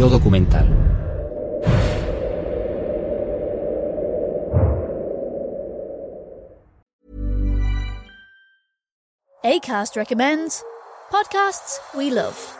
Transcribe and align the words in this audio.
Yo 0.00 0.08
documental. 0.08 0.66
ACAST 9.44 9.96
recommends 9.96 10.64
podcasts 11.10 11.80
we 11.94 12.10
love. 12.10 12.59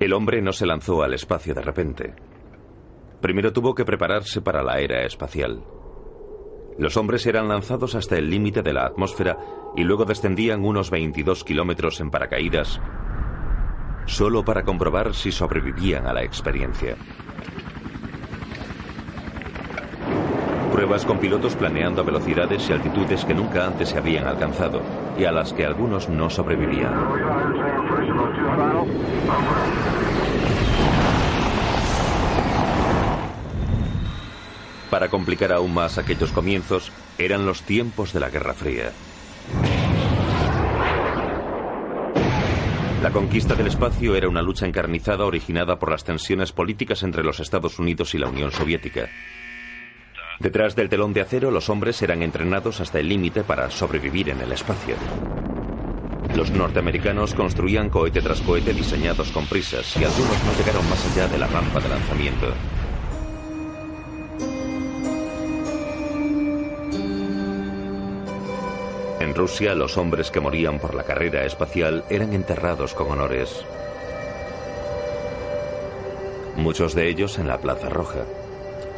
El 0.00 0.12
hombre 0.12 0.40
no 0.40 0.52
se 0.52 0.66
lanzó 0.66 1.02
al 1.02 1.14
espacio 1.14 1.54
de 1.54 1.62
repente. 1.62 2.14
Primero 3.20 3.52
tuvo 3.52 3.74
que 3.74 3.84
prepararse 3.84 4.40
para 4.40 4.62
la 4.62 4.78
era 4.78 5.04
espacial. 5.04 5.64
Los 6.78 6.96
hombres 6.96 7.26
eran 7.26 7.48
lanzados 7.48 7.96
hasta 7.96 8.16
el 8.16 8.30
límite 8.30 8.62
de 8.62 8.72
la 8.72 8.86
atmósfera 8.86 9.36
y 9.74 9.82
luego 9.82 10.04
descendían 10.04 10.64
unos 10.64 10.90
22 10.90 11.42
kilómetros 11.42 12.00
en 12.00 12.10
paracaídas, 12.10 12.80
solo 14.06 14.44
para 14.44 14.62
comprobar 14.62 15.14
si 15.14 15.32
sobrevivían 15.32 16.06
a 16.06 16.12
la 16.12 16.22
experiencia. 16.22 16.96
Pruebas 20.78 21.04
con 21.04 21.18
pilotos 21.18 21.56
planeando 21.56 22.04
velocidades 22.04 22.70
y 22.70 22.72
altitudes 22.72 23.24
que 23.24 23.34
nunca 23.34 23.66
antes 23.66 23.88
se 23.88 23.98
habían 23.98 24.28
alcanzado 24.28 24.80
y 25.18 25.24
a 25.24 25.32
las 25.32 25.52
que 25.52 25.66
algunos 25.66 26.08
no 26.08 26.30
sobrevivían. 26.30 26.94
Para 34.88 35.08
complicar 35.08 35.50
aún 35.50 35.74
más 35.74 35.98
aquellos 35.98 36.30
comienzos, 36.30 36.92
eran 37.18 37.44
los 37.44 37.62
tiempos 37.62 38.12
de 38.12 38.20
la 38.20 38.30
Guerra 38.30 38.54
Fría. 38.54 38.92
La 43.02 43.10
conquista 43.10 43.56
del 43.56 43.66
espacio 43.66 44.14
era 44.14 44.28
una 44.28 44.42
lucha 44.42 44.64
encarnizada 44.64 45.24
originada 45.24 45.80
por 45.80 45.90
las 45.90 46.04
tensiones 46.04 46.52
políticas 46.52 47.02
entre 47.02 47.24
los 47.24 47.40
Estados 47.40 47.80
Unidos 47.80 48.14
y 48.14 48.18
la 48.18 48.28
Unión 48.28 48.52
Soviética. 48.52 49.08
Detrás 50.40 50.76
del 50.76 50.88
telón 50.88 51.12
de 51.12 51.20
acero, 51.20 51.50
los 51.50 51.68
hombres 51.68 52.00
eran 52.00 52.22
entrenados 52.22 52.80
hasta 52.80 53.00
el 53.00 53.08
límite 53.08 53.42
para 53.42 53.70
sobrevivir 53.70 54.28
en 54.28 54.40
el 54.40 54.52
espacio. 54.52 54.94
Los 56.36 56.52
norteamericanos 56.52 57.34
construían 57.34 57.90
cohete 57.90 58.20
tras 58.20 58.40
cohete 58.42 58.72
diseñados 58.72 59.32
con 59.32 59.46
prisas 59.46 59.96
y 59.96 60.04
algunos 60.04 60.44
no 60.44 60.52
llegaron 60.56 60.88
más 60.88 61.04
allá 61.10 61.26
de 61.26 61.38
la 61.38 61.48
rampa 61.48 61.80
de 61.80 61.88
lanzamiento. 61.88 62.46
En 69.20 69.34
Rusia, 69.34 69.74
los 69.74 69.96
hombres 69.96 70.30
que 70.30 70.38
morían 70.38 70.78
por 70.78 70.94
la 70.94 71.02
carrera 71.02 71.44
espacial 71.44 72.04
eran 72.08 72.32
enterrados 72.32 72.94
con 72.94 73.10
honores. 73.10 73.64
Muchos 76.56 76.94
de 76.94 77.08
ellos 77.08 77.38
en 77.38 77.48
la 77.48 77.58
Plaza 77.58 77.88
Roja. 77.88 78.24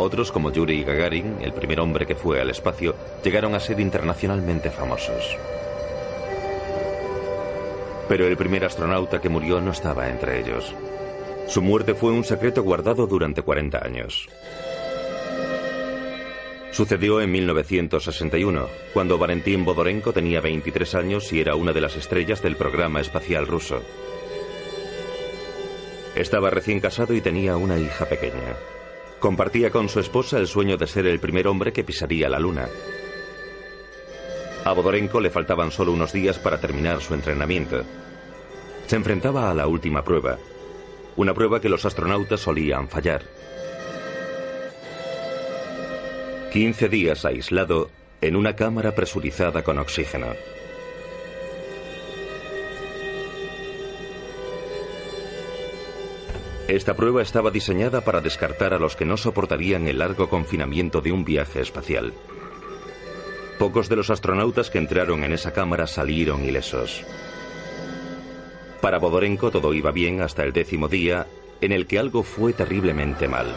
Otros, 0.02 0.32
como 0.32 0.50
Yuri 0.50 0.82
Gagarin, 0.82 1.37
el 1.43 1.52
primer 1.52 1.79
hombre 1.79 2.06
que 2.06 2.14
fue 2.14 2.41
al 2.41 2.49
espacio, 2.49 2.94
llegaron 3.23 3.55
a 3.55 3.61
ser 3.61 3.79
internacionalmente 3.81 4.70
famosos. 4.70 5.37
Pero 8.08 8.26
el 8.26 8.35
primer 8.38 8.64
astronauta 8.64 9.20
que 9.20 9.29
murió 9.29 9.61
no 9.61 9.73
estaba 9.73 10.08
entre 10.08 10.41
ellos. 10.41 10.75
Su 11.49 11.61
muerte 11.61 11.93
fue 11.94 12.12
un 12.12 12.25
secreto 12.25 12.62
guardado 12.62 13.06
durante 13.06 13.43
40 13.43 13.85
años. 13.85 14.26
Sucedió 16.73 17.20
en 17.20 17.31
1961, 17.32 18.69
cuando 18.94 19.19
Valentín 19.19 19.67
Bodorenko 19.67 20.14
tenía 20.14 20.41
23 20.41 20.94
años 20.94 21.31
y 21.31 21.43
era 21.43 21.56
una 21.56 21.75
de 21.75 21.81
las 21.82 21.97
estrellas 21.97 22.41
del 22.41 22.56
programa 22.56 23.02
espacial 23.02 23.47
ruso. 23.47 23.82
Estaba 26.14 26.49
recién 26.49 26.81
casado 26.81 27.12
y 27.12 27.20
tenía 27.20 27.58
una 27.58 27.79
hija 27.79 28.06
pequeña. 28.06 28.56
Compartía 29.21 29.71
con 29.71 29.91
su 29.91 30.01
esposa 30.01 30.39
el 30.39 30.47
sueño 30.47 30.79
de 30.79 30.87
ser 30.87 31.07
el 31.07 31.21
primer 31.21 31.47
hombre 31.47 31.75
que 31.75 31.85
pisaría 31.85 32.31
la 32.31 32.39
Luna. 32.39 32.69
A 34.65 34.73
Bodorenko 34.73 35.21
le 35.21 35.29
faltaban 35.29 35.71
solo 35.71 35.93
unos 35.93 36.13
días 36.13 36.39
para 36.39 36.59
terminar 36.59 37.03
su 37.03 37.13
entrenamiento. 37.13 37.85
Se 38.87 38.97
enfrentaba 38.97 39.51
a 39.51 39.55
la 39.55 39.67
última 39.67 40.03
prueba, 40.03 40.39
una 41.17 41.35
prueba 41.35 41.61
que 41.61 41.69
los 41.69 41.85
astronautas 41.85 42.41
solían 42.41 42.89
fallar. 42.89 43.23
15 46.51 46.89
días 46.89 47.25
aislado 47.27 47.91
en 48.23 48.37
una 48.37 48.57
cámara 48.57 48.95
presurizada 48.95 49.63
con 49.63 49.79
oxígeno. 49.79 50.29
Esta 56.71 56.95
prueba 56.95 57.21
estaba 57.21 57.51
diseñada 57.51 58.01
para 58.01 58.21
descartar 58.21 58.73
a 58.75 58.79
los 58.79 58.95
que 58.95 59.05
no 59.05 59.17
soportarían 59.17 59.89
el 59.89 59.99
largo 59.99 60.29
confinamiento 60.29 61.01
de 61.01 61.11
un 61.11 61.25
viaje 61.25 61.61
espacial. 61.61 62.13
Pocos 63.59 63.89
de 63.89 63.97
los 63.97 64.09
astronautas 64.09 64.71
que 64.71 64.79
entraron 64.79 65.25
en 65.25 65.33
esa 65.33 65.53
cámara 65.53 65.89
salieron 65.89 66.45
ilesos. 66.45 67.03
Para 68.81 69.01
Bodorenko 69.01 69.51
todo 69.51 69.75
iba 69.75 69.91
bien 69.91 70.21
hasta 70.21 70.45
el 70.45 70.53
décimo 70.53 70.87
día, 70.87 71.27
en 71.61 71.73
el 71.73 71.89
que 71.89 71.99
algo 71.99 72.23
fue 72.23 72.53
terriblemente 72.53 73.27
mal. 73.27 73.49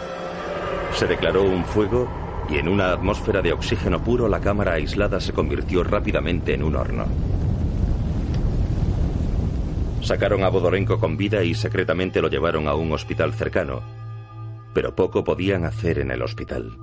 Se 0.96 1.06
declaró 1.06 1.44
un 1.44 1.66
fuego 1.66 2.10
y 2.50 2.58
en 2.58 2.68
una 2.68 2.94
atmósfera 2.94 3.44
de 3.44 3.54
oxígeno 3.54 4.04
puro 4.04 4.28
la 4.28 4.42
cámara 4.42 4.74
aislada 4.74 5.22
se 5.22 5.34
convirtió 5.34 5.84
rápidamente 5.84 6.56
en 6.56 6.64
un 6.64 6.76
horno. 6.76 7.06
Sacaron 10.04 10.44
a 10.44 10.50
Bodorenko 10.50 11.00
con 11.00 11.16
vida 11.16 11.44
y 11.44 11.56
secretamente 11.56 12.22
lo 12.22 12.28
llevaron 12.30 12.68
a 12.68 12.76
un 12.76 12.92
hospital 12.92 13.34
cercano, 13.34 13.82
pero 14.74 14.94
poco 14.94 15.24
podían 15.24 15.64
hacer 15.64 16.00
en 16.00 16.12
el 16.12 16.22
hospital. 16.22 16.78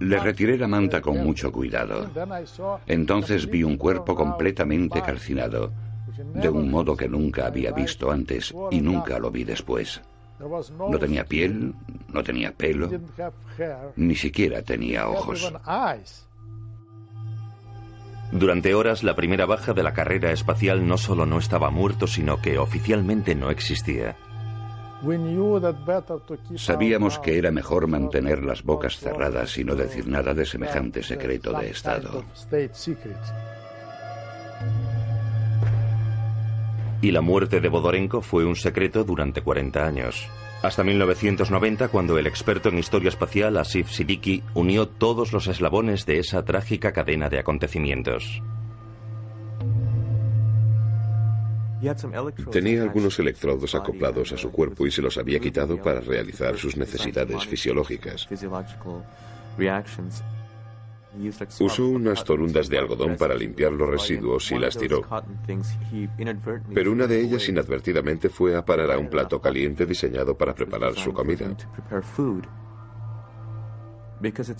Le 0.00 0.18
retiré 0.20 0.56
la 0.56 0.68
manta 0.68 1.00
con 1.00 1.18
mucho 1.18 1.50
cuidado. 1.50 2.08
Entonces 2.86 3.50
vi 3.50 3.64
un 3.64 3.76
cuerpo 3.76 4.14
completamente 4.14 5.02
calcinado, 5.02 5.72
de 6.34 6.48
un 6.48 6.70
modo 6.70 6.96
que 6.96 7.08
nunca 7.08 7.46
había 7.46 7.72
visto 7.72 8.12
antes 8.12 8.54
y 8.70 8.80
nunca 8.80 9.18
lo 9.18 9.32
vi 9.32 9.42
después. 9.42 10.00
No 10.38 10.98
tenía 11.00 11.24
piel, 11.24 11.74
no 12.12 12.22
tenía 12.22 12.52
pelo, 12.52 12.88
ni 13.96 14.14
siquiera 14.14 14.62
tenía 14.62 15.08
ojos. 15.08 15.52
Durante 18.30 18.74
horas, 18.74 19.02
la 19.02 19.14
primera 19.14 19.46
baja 19.46 19.72
de 19.72 19.82
la 19.82 19.94
carrera 19.94 20.32
espacial 20.32 20.86
no 20.86 20.98
solo 20.98 21.24
no 21.24 21.38
estaba 21.38 21.70
muerto, 21.70 22.06
sino 22.06 22.40
que 22.42 22.58
oficialmente 22.58 23.34
no 23.34 23.50
existía. 23.50 24.16
Sabíamos 26.56 27.18
que 27.20 27.38
era 27.38 27.50
mejor 27.50 27.86
mantener 27.86 28.42
las 28.42 28.62
bocas 28.62 28.98
cerradas 28.98 29.56
y 29.56 29.64
no 29.64 29.76
decir 29.76 30.08
nada 30.08 30.34
de 30.34 30.44
semejante 30.44 31.02
secreto 31.02 31.52
de 31.52 31.70
Estado. 31.70 32.24
Y 37.00 37.12
la 37.12 37.20
muerte 37.20 37.60
de 37.60 37.68
Bodorenko 37.68 38.22
fue 38.22 38.44
un 38.44 38.56
secreto 38.56 39.04
durante 39.04 39.42
40 39.42 39.86
años. 39.86 40.28
Hasta 40.62 40.82
1990, 40.82 41.88
cuando 41.88 42.18
el 42.18 42.26
experto 42.26 42.68
en 42.68 42.78
historia 42.78 43.10
espacial 43.10 43.56
Asif 43.56 43.90
Siddiqui 43.90 44.42
unió 44.54 44.88
todos 44.88 45.32
los 45.32 45.46
eslabones 45.46 46.04
de 46.04 46.18
esa 46.18 46.44
trágica 46.44 46.92
cadena 46.92 47.28
de 47.28 47.38
acontecimientos. 47.38 48.42
Tenía 52.50 52.82
algunos 52.82 53.16
electrodos 53.20 53.76
acoplados 53.76 54.32
a 54.32 54.36
su 54.36 54.50
cuerpo 54.50 54.84
y 54.84 54.90
se 54.90 55.00
los 55.00 55.16
había 55.16 55.38
quitado 55.38 55.80
para 55.80 56.00
realizar 56.00 56.56
sus 56.56 56.76
necesidades 56.76 57.46
fisiológicas. 57.46 58.26
Usó 61.60 61.88
unas 61.88 62.22
torundas 62.24 62.68
de 62.68 62.78
algodón 62.78 63.16
para 63.16 63.34
limpiar 63.34 63.72
los 63.72 63.88
residuos 63.88 64.50
y 64.52 64.58
las 64.58 64.76
tiró. 64.76 65.02
Pero 66.74 66.92
una 66.92 67.06
de 67.06 67.20
ellas 67.20 67.48
inadvertidamente 67.48 68.28
fue 68.28 68.56
a 68.56 68.64
parar 68.64 68.92
a 68.92 68.98
un 68.98 69.08
plato 69.08 69.40
caliente 69.40 69.86
diseñado 69.86 70.36
para 70.36 70.54
preparar 70.54 70.94
su 70.94 71.12
comida. 71.12 71.56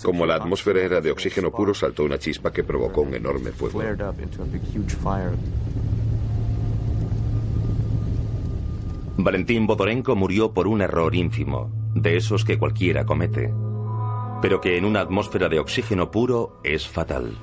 Como 0.03 0.25
la 0.25 0.35
atmósfera 0.35 0.81
era 0.81 1.01
de 1.01 1.11
oxígeno 1.11 1.51
puro, 1.51 1.73
saltó 1.73 2.03
una 2.03 2.17
chispa 2.17 2.51
que 2.51 2.63
provocó 2.63 3.01
un 3.01 3.13
enorme 3.13 3.51
fuego. 3.51 3.81
Valentín 9.17 9.67
Bodorenko 9.67 10.15
murió 10.15 10.53
por 10.53 10.67
un 10.67 10.81
error 10.81 11.13
ínfimo, 11.13 11.71
de 11.93 12.15
esos 12.15 12.45
que 12.45 12.57
cualquiera 12.57 13.05
comete 13.05 13.53
pero 14.41 14.61
que 14.61 14.77
en 14.77 14.85
una 14.85 15.01
atmósfera 15.01 15.49
de 15.49 15.59
oxígeno 15.59 16.11
puro 16.11 16.59
es 16.63 16.87
fatal. 16.87 17.37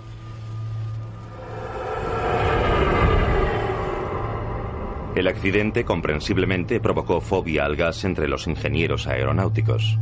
El 5.14 5.28
accidente 5.28 5.84
comprensiblemente 5.84 6.78
provocó 6.78 7.22
fobia 7.22 7.64
al 7.64 7.75
gas 7.75 8.04
entre 8.04 8.28
los 8.28 8.46
ingenieros 8.46 9.06
aeronáuticos. 9.06 9.98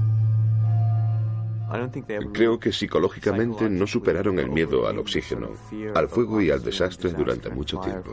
Creo 2.32 2.58
que 2.58 2.72
psicológicamente 2.72 3.68
no 3.68 3.86
superaron 3.86 4.38
el 4.38 4.50
miedo 4.50 4.88
al 4.88 4.98
oxígeno, 4.98 5.50
al 5.94 6.08
fuego 6.08 6.40
y 6.40 6.50
al 6.50 6.62
desastre 6.62 7.12
durante 7.12 7.50
mucho 7.50 7.78
tiempo. 7.78 8.10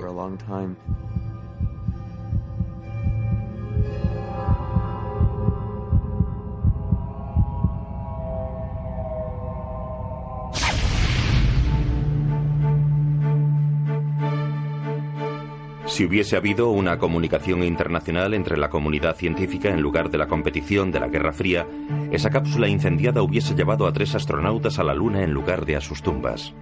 Si 15.92 16.06
hubiese 16.06 16.38
habido 16.38 16.70
una 16.70 16.98
comunicación 16.98 17.64
internacional 17.64 18.34
entre 18.34 18.56
la 18.56 18.70
comunidad 18.70 19.18
científica 19.18 19.68
en 19.68 19.82
lugar 19.82 20.10
de 20.10 20.18
la 20.18 20.28
competición 20.28 20.90
de 20.90 21.02
la 21.02 21.10
Guerra 21.10 21.34
Fría, 21.34 21.68
esa 22.14 22.30
cápsula 22.30 22.70
incendiada 22.70 23.22
hubiese 23.22 23.56
llevado 23.56 23.86
a 23.86 23.92
tres 23.92 24.16
astronautas 24.16 24.80
a 24.80 24.86
la 24.86 24.94
Luna 24.94 25.22
en 25.22 25.34
lugar 25.34 25.66
de 25.66 25.76
a 25.76 25.82
sus 25.82 26.02
tumbas. 26.02 26.54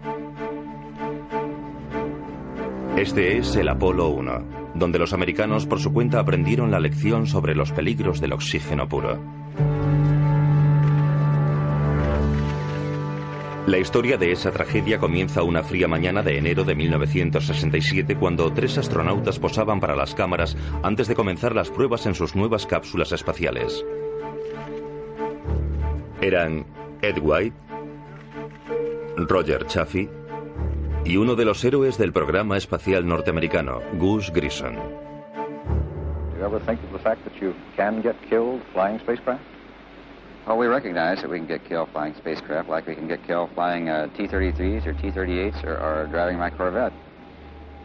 Este 2.97 3.37
es 3.37 3.55
el 3.55 3.69
Apolo 3.69 4.09
1, 4.09 4.73
donde 4.73 4.97
los 4.97 5.13
americanos 5.13 5.67
por 5.67 5.79
su 5.79 5.93
cuenta 5.93 6.19
aprendieron 6.19 6.71
la 6.71 6.79
lección 6.79 7.27
sobre 7.27 7.53
los 7.53 7.71
peligros 7.71 8.19
del 8.19 8.33
oxígeno 8.33 8.89
puro. 8.89 9.19
La 13.69 13.77
historia 13.77 14.17
de 14.17 14.31
esa 14.31 14.49
tragedia 14.49 14.97
comienza 14.97 15.43
una 15.43 15.61
fría 15.61 15.87
mañana 15.87 16.23
de 16.23 16.39
enero 16.39 16.63
de 16.63 16.73
1967 16.73 18.15
cuando 18.15 18.51
tres 18.51 18.79
astronautas 18.79 19.37
posaban 19.37 19.79
para 19.79 19.95
las 19.95 20.15
cámaras 20.15 20.57
antes 20.81 21.07
de 21.07 21.13
comenzar 21.13 21.53
las 21.53 21.69
pruebas 21.69 22.07
en 22.07 22.15
sus 22.15 22.35
nuevas 22.35 22.65
cápsulas 22.65 23.11
espaciales. 23.11 23.85
Eran 26.19 26.65
Ed 27.03 27.19
White, 27.21 27.55
Roger 29.17 29.63
Chaffee 29.67 30.09
y 31.05 31.17
uno 31.17 31.35
de 31.35 31.45
los 31.45 31.63
héroes 31.63 31.95
del 31.99 32.11
programa 32.11 32.57
espacial 32.57 33.07
norteamericano, 33.07 33.81
Gus 33.99 34.33
Grissom. 34.33 34.77
Well, 40.47 40.57
we 40.57 40.67
recognize 40.67 41.21
that 41.21 41.29
we 41.29 41.37
can 41.37 41.47
get 41.47 41.63
killed 41.65 41.89
flying 41.91 42.15
spacecraft 42.15 42.69
like 42.69 42.87
we 42.87 42.95
can 42.95 43.07
get 43.07 43.25
killed 43.25 43.51
flying 43.53 43.89
uh, 43.89 44.07
T-33s 44.17 44.85
or 44.87 44.93
T-38s 44.93 45.63
or, 45.63 45.77
or, 45.77 46.07
driving 46.07 46.37
my 46.37 46.49
Corvette. 46.49 46.93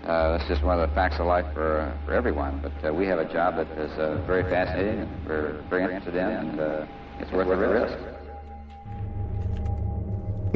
Uh, 0.05 0.37
that's 0.37 0.49
just 0.49 0.63
one 0.63 0.79
of 0.79 0.89
the 0.89 0.95
facts 0.95 1.19
of 1.19 1.27
life 1.27 1.47
for, 1.53 1.81
uh, 1.81 2.07
for 2.07 2.13
everyone. 2.13 2.61
But 2.63 2.89
uh, 2.89 2.93
we 2.93 3.07
have 3.07 3.19
a 3.19 3.31
job 3.31 3.57
that 3.57 3.69
is 3.79 3.91
uh, 3.99 4.23
very 4.27 4.45
fascinating 4.45 5.01
and 5.01 5.27
we're 5.27 5.63
very 5.69 5.83
interested 5.83 6.15
in, 6.15 6.27
and 6.27 6.61
uh, 6.61 6.87
it's 7.21 7.33
worth 7.33 7.49
the 7.49 7.57
risk. 7.57 7.99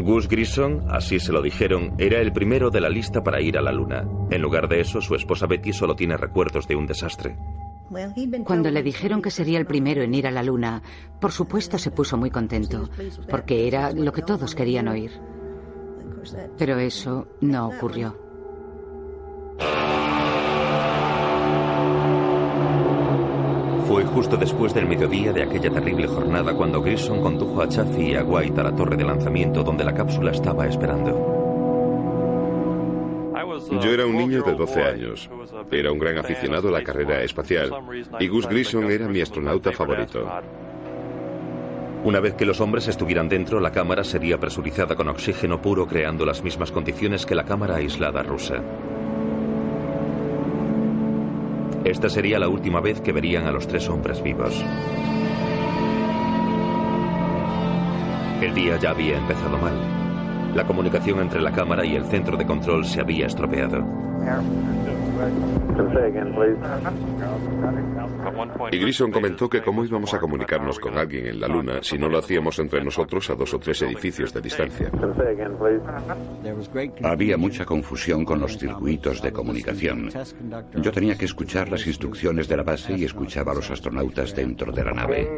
Gus 0.02 0.28
Grissom, 0.28 0.84
así 0.88 1.18
se 1.18 1.32
lo 1.32 1.42
dijeron, 1.42 1.94
era 1.98 2.20
el 2.20 2.32
primero 2.32 2.70
de 2.70 2.80
la 2.80 2.88
lista 2.88 3.22
para 3.22 3.40
ir 3.40 3.58
a 3.58 3.62
la 3.62 3.72
Luna. 3.72 4.04
En 4.30 4.40
lugar 4.40 4.68
de 4.68 4.80
eso, 4.80 5.00
su 5.00 5.14
esposa 5.14 5.46
Betty 5.46 5.72
solo 5.72 5.96
tiene 5.96 6.16
recuerdos 6.16 6.68
de 6.68 6.76
un 6.76 6.86
desastre. 6.86 7.36
Cuando 8.44 8.70
le 8.70 8.82
dijeron 8.82 9.22
que 9.22 9.30
sería 9.30 9.58
el 9.58 9.66
primero 9.66 10.02
en 10.02 10.14
ir 10.14 10.26
a 10.26 10.30
la 10.30 10.42
Luna, 10.42 10.82
por 11.20 11.32
supuesto 11.32 11.78
se 11.78 11.90
puso 11.90 12.16
muy 12.16 12.30
contento, 12.30 12.88
porque 13.30 13.66
era 13.66 13.92
lo 13.92 14.12
que 14.12 14.22
todos 14.22 14.54
querían 14.54 14.88
oír. 14.88 15.12
Pero 16.58 16.78
eso 16.78 17.28
no 17.40 17.68
ocurrió. 17.68 18.16
Fue 23.86 24.04
justo 24.04 24.36
después 24.36 24.74
del 24.74 24.86
mediodía 24.86 25.32
de 25.32 25.44
aquella 25.44 25.70
terrible 25.70 26.06
jornada 26.06 26.54
cuando 26.54 26.82
Grissom 26.82 27.22
condujo 27.22 27.62
a 27.62 27.68
Chaffee 27.68 28.10
y 28.10 28.14
a 28.16 28.22
White 28.22 28.60
a 28.60 28.64
la 28.64 28.76
torre 28.76 28.98
de 28.98 29.04
lanzamiento 29.04 29.62
donde 29.62 29.84
la 29.84 29.94
cápsula 29.94 30.30
estaba 30.32 30.66
esperando. 30.66 31.37
Yo 33.80 33.92
era 33.92 34.06
un 34.06 34.16
niño 34.16 34.42
de 34.42 34.54
12 34.54 34.82
años. 34.82 35.30
Era 35.70 35.92
un 35.92 35.98
gran 35.98 36.18
aficionado 36.18 36.68
a 36.68 36.72
la 36.72 36.82
carrera 36.82 37.22
espacial 37.22 37.70
y 38.18 38.28
Gus 38.28 38.46
Grissom 38.46 38.90
era 38.90 39.08
mi 39.08 39.20
astronauta 39.20 39.72
favorito. 39.72 40.28
Una 42.04 42.20
vez 42.20 42.34
que 42.34 42.46
los 42.46 42.60
hombres 42.60 42.86
estuvieran 42.86 43.28
dentro, 43.28 43.58
la 43.60 43.72
cámara 43.72 44.04
sería 44.04 44.38
presurizada 44.38 44.94
con 44.94 45.08
oxígeno 45.08 45.60
puro, 45.60 45.86
creando 45.86 46.24
las 46.24 46.42
mismas 46.42 46.70
condiciones 46.70 47.26
que 47.26 47.34
la 47.34 47.44
cámara 47.44 47.76
aislada 47.76 48.22
rusa. 48.22 48.62
Esta 51.84 52.08
sería 52.08 52.38
la 52.38 52.48
última 52.48 52.80
vez 52.80 53.00
que 53.00 53.12
verían 53.12 53.46
a 53.46 53.52
los 53.52 53.66
tres 53.66 53.88
hombres 53.88 54.22
vivos. 54.22 54.64
El 58.40 58.54
día 58.54 58.76
ya 58.76 58.90
había 58.90 59.18
empezado 59.18 59.58
mal. 59.58 59.97
La 60.54 60.64
comunicación 60.66 61.20
entre 61.20 61.40
la 61.40 61.52
cámara 61.52 61.84
y 61.84 61.94
el 61.94 62.04
centro 62.04 62.36
de 62.36 62.46
control 62.46 62.84
se 62.84 63.00
había 63.00 63.26
estropeado. 63.26 63.84
Y 68.70 68.78
Grison 68.78 69.10
comentó 69.10 69.48
que 69.48 69.62
cómo 69.62 69.84
íbamos 69.84 70.12
a 70.14 70.18
comunicarnos 70.18 70.78
con 70.78 70.96
alguien 70.96 71.26
en 71.26 71.40
la 71.40 71.48
Luna 71.48 71.78
si 71.82 71.98
no 71.98 72.08
lo 72.08 72.18
hacíamos 72.18 72.58
entre 72.58 72.82
nosotros 72.82 73.28
a 73.30 73.34
dos 73.34 73.54
o 73.54 73.58
tres 73.58 73.82
edificios 73.82 74.32
de 74.32 74.40
distancia. 74.40 74.90
Había 77.02 77.36
mucha 77.36 77.64
confusión 77.64 78.24
con 78.24 78.40
los 78.40 78.58
circuitos 78.58 79.22
de 79.22 79.32
comunicación. 79.32 80.10
Yo 80.76 80.92
tenía 80.92 81.16
que 81.16 81.24
escuchar 81.24 81.68
las 81.68 81.86
instrucciones 81.86 82.48
de 82.48 82.56
la 82.56 82.62
base 82.62 82.94
y 82.96 83.04
escuchaba 83.04 83.52
a 83.52 83.56
los 83.56 83.70
astronautas 83.70 84.34
dentro 84.34 84.72
de 84.72 84.84
la 84.84 84.92
nave. 84.92 85.28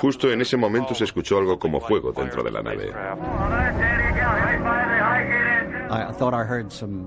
Justo 0.00 0.30
en 0.30 0.40
ese 0.40 0.56
momento 0.56 0.94
se 0.94 1.04
escuchó 1.04 1.38
algo 1.38 1.58
como 1.58 1.80
fuego 1.80 2.12
dentro 2.12 2.42
de 2.42 2.50
la 2.50 2.62
nave. 2.62 2.92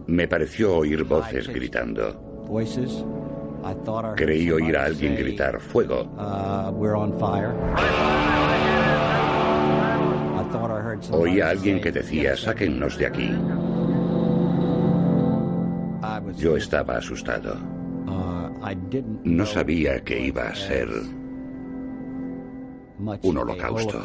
Me 0.07 0.27
pareció 0.27 0.77
oír 0.77 1.03
voces 1.03 1.47
gritando. 1.47 2.13
Creí 4.15 4.51
oír 4.51 4.77
a 4.77 4.85
alguien 4.85 5.15
gritar 5.15 5.59
fuego. 5.59 6.07
Oí 11.11 11.41
a 11.41 11.49
alguien 11.49 11.81
que 11.81 11.91
decía, 11.91 12.37
sáquennos 12.37 12.97
de 12.97 13.05
aquí. 13.07 13.31
Yo 16.37 16.55
estaba 16.57 16.97
asustado. 16.97 17.55
No 19.23 19.45
sabía 19.45 19.99
que 20.03 20.27
iba 20.27 20.49
a 20.49 20.55
ser 20.55 20.87
un 23.23 23.37
holocausto. 23.37 23.99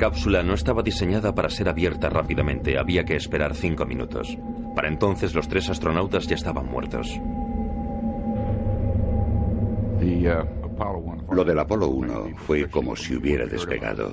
Cápsula 0.00 0.42
no 0.42 0.54
estaba 0.54 0.82
diseñada 0.82 1.34
para 1.34 1.50
ser 1.50 1.68
abierta 1.68 2.08
rápidamente, 2.08 2.78
había 2.78 3.04
que 3.04 3.16
esperar 3.16 3.54
cinco 3.54 3.84
minutos. 3.84 4.38
Para 4.74 4.88
entonces 4.88 5.34
los 5.34 5.46
tres 5.46 5.68
astronautas 5.68 6.26
ya 6.26 6.36
estaban 6.36 6.64
muertos. 6.64 7.20
Lo 11.30 11.44
del 11.44 11.58
Apolo 11.58 11.88
1 11.88 12.30
fue 12.36 12.70
como 12.70 12.96
si 12.96 13.14
hubiera 13.14 13.44
despegado. 13.44 14.10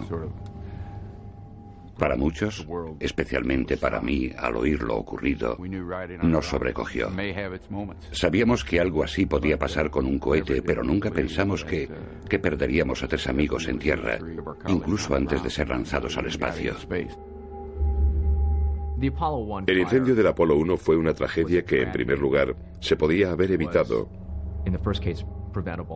Para 1.97 2.15
muchos, 2.15 2.67
especialmente 2.99 3.77
para 3.77 3.99
mí, 4.01 4.31
al 4.37 4.55
oír 4.55 4.83
lo 4.83 4.97
ocurrido, 4.97 5.57
nos 6.21 6.45
sobrecogió. 6.45 7.09
Sabíamos 8.11 8.63
que 8.63 8.79
algo 8.79 9.03
así 9.03 9.25
podía 9.25 9.57
pasar 9.57 9.89
con 9.89 10.05
un 10.05 10.19
cohete, 10.19 10.61
pero 10.61 10.83
nunca 10.83 11.09
pensamos 11.11 11.65
que, 11.65 11.89
que 12.29 12.39
perderíamos 12.39 13.03
a 13.03 13.07
tres 13.07 13.27
amigos 13.27 13.67
en 13.67 13.79
tierra, 13.79 14.19
incluso 14.67 15.15
antes 15.15 15.43
de 15.43 15.49
ser 15.49 15.69
lanzados 15.69 16.17
al 16.17 16.27
espacio. 16.27 16.75
El 19.67 19.77
incendio 19.77 20.15
del 20.15 20.27
Apolo 20.27 20.55
1 20.55 20.77
fue 20.77 20.97
una 20.97 21.13
tragedia 21.13 21.63
que, 21.63 21.83
en 21.83 21.91
primer 21.91 22.17
lugar, 22.17 22.55
se 22.79 22.95
podía 22.95 23.31
haber 23.31 23.51
evitado. 23.51 24.09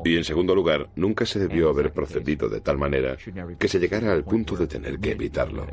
Y 0.05 0.17
en 0.17 0.23
segundo 0.23 0.55
lugar, 0.55 0.89
nunca 0.95 1.25
se 1.25 1.39
debió 1.39 1.69
haber 1.69 1.93
procedido 1.93 2.49
de 2.49 2.61
tal 2.61 2.77
manera 2.77 3.17
que 3.59 3.67
se 3.67 3.79
llegara 3.79 4.11
al 4.11 4.23
punto 4.23 4.55
de 4.55 4.67
tener 4.67 4.99
que 4.99 5.11
evitarlo. 5.11 5.65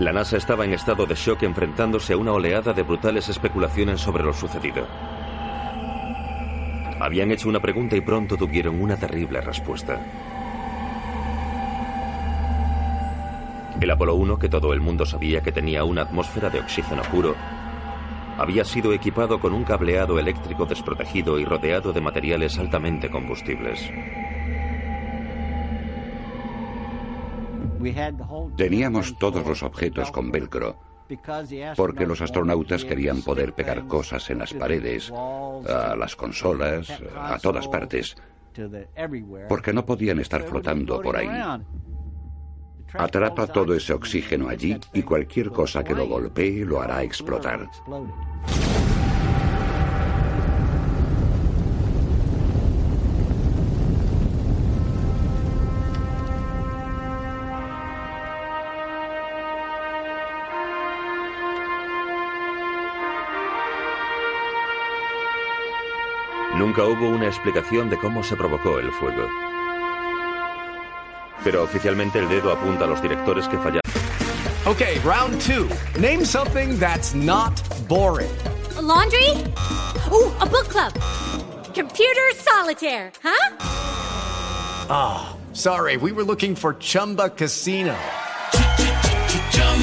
La 0.00 0.12
NASA 0.12 0.38
estaba 0.38 0.64
en 0.64 0.72
estado 0.72 1.04
de 1.04 1.14
shock 1.14 1.42
enfrentándose 1.42 2.14
a 2.14 2.16
una 2.16 2.32
oleada 2.32 2.72
de 2.72 2.82
brutales 2.82 3.28
especulaciones 3.28 4.00
sobre 4.00 4.24
lo 4.24 4.32
sucedido. 4.32 4.86
Habían 7.00 7.30
hecho 7.30 7.48
una 7.48 7.60
pregunta 7.60 7.96
y 7.96 8.00
pronto 8.00 8.36
tuvieron 8.36 8.80
una 8.80 8.96
terrible 8.96 9.40
respuesta. 9.40 10.00
El 13.80 13.90
Apolo 13.90 14.14
1, 14.14 14.38
que 14.38 14.50
todo 14.50 14.74
el 14.74 14.80
mundo 14.80 15.06
sabía 15.06 15.40
que 15.40 15.52
tenía 15.52 15.84
una 15.84 16.02
atmósfera 16.02 16.50
de 16.50 16.60
oxígeno 16.60 17.02
puro, 17.10 17.34
había 18.38 18.64
sido 18.64 18.92
equipado 18.92 19.40
con 19.40 19.52
un 19.52 19.64
cableado 19.64 20.18
eléctrico 20.18 20.66
desprotegido 20.66 21.38
y 21.38 21.44
rodeado 21.44 21.92
de 21.92 22.00
materiales 22.00 22.58
altamente 22.58 23.10
combustibles. 23.10 23.90
Teníamos 28.56 29.16
todos 29.18 29.46
los 29.46 29.62
objetos 29.62 30.10
con 30.10 30.30
velcro, 30.30 30.76
porque 31.76 32.06
los 32.06 32.20
astronautas 32.20 32.84
querían 32.84 33.22
poder 33.22 33.54
pegar 33.54 33.86
cosas 33.86 34.28
en 34.30 34.38
las 34.38 34.52
paredes, 34.52 35.10
a 35.12 35.96
las 35.96 36.14
consolas, 36.14 36.90
a 37.16 37.38
todas 37.38 37.66
partes, 37.68 38.16
porque 39.48 39.72
no 39.72 39.84
podían 39.86 40.20
estar 40.20 40.42
flotando 40.42 41.00
por 41.00 41.16
ahí. 41.16 41.28
Atrapa 42.94 43.46
todo 43.46 43.74
ese 43.74 43.92
oxígeno 43.92 44.48
allí 44.48 44.78
y 44.92 45.02
cualquier 45.02 45.50
cosa 45.50 45.84
que 45.84 45.94
lo 45.94 46.06
golpee 46.06 46.64
lo 46.64 46.80
hará 46.80 47.02
explotar. 47.02 47.68
Nunca 66.56 66.84
hubo 66.84 67.08
una 67.08 67.26
explicación 67.26 67.88
de 67.88 67.96
cómo 67.96 68.22
se 68.22 68.36
provocó 68.36 68.78
el 68.78 68.92
fuego. 68.92 69.28
Pero 71.44 71.62
oficialmente 71.62 72.18
el 72.18 72.28
dedo 72.28 72.52
apunta 72.52 72.84
a 72.84 72.88
los 72.88 73.00
directores 73.00 73.48
que 73.48 73.56
fallaron. 73.58 73.80
Okay, 74.66 74.98
round 75.00 75.40
two. 75.40 75.68
Name 75.98 76.24
something 76.24 76.78
that's 76.78 77.14
not 77.14 77.60
boring. 77.88 78.30
A 78.76 78.82
laundry? 78.82 79.30
Ooh, 80.12 80.30
a 80.40 80.46
book 80.46 80.68
club. 80.68 80.92
Computer 81.74 82.30
solitaire, 82.34 83.10
huh? 83.22 83.56
Ah, 84.90 85.30
oh, 85.32 85.54
sorry, 85.54 85.96
we 85.96 86.12
were 86.12 86.24
looking 86.24 86.54
for 86.54 86.74
Chumba 86.74 87.30
Casino. 87.30 87.96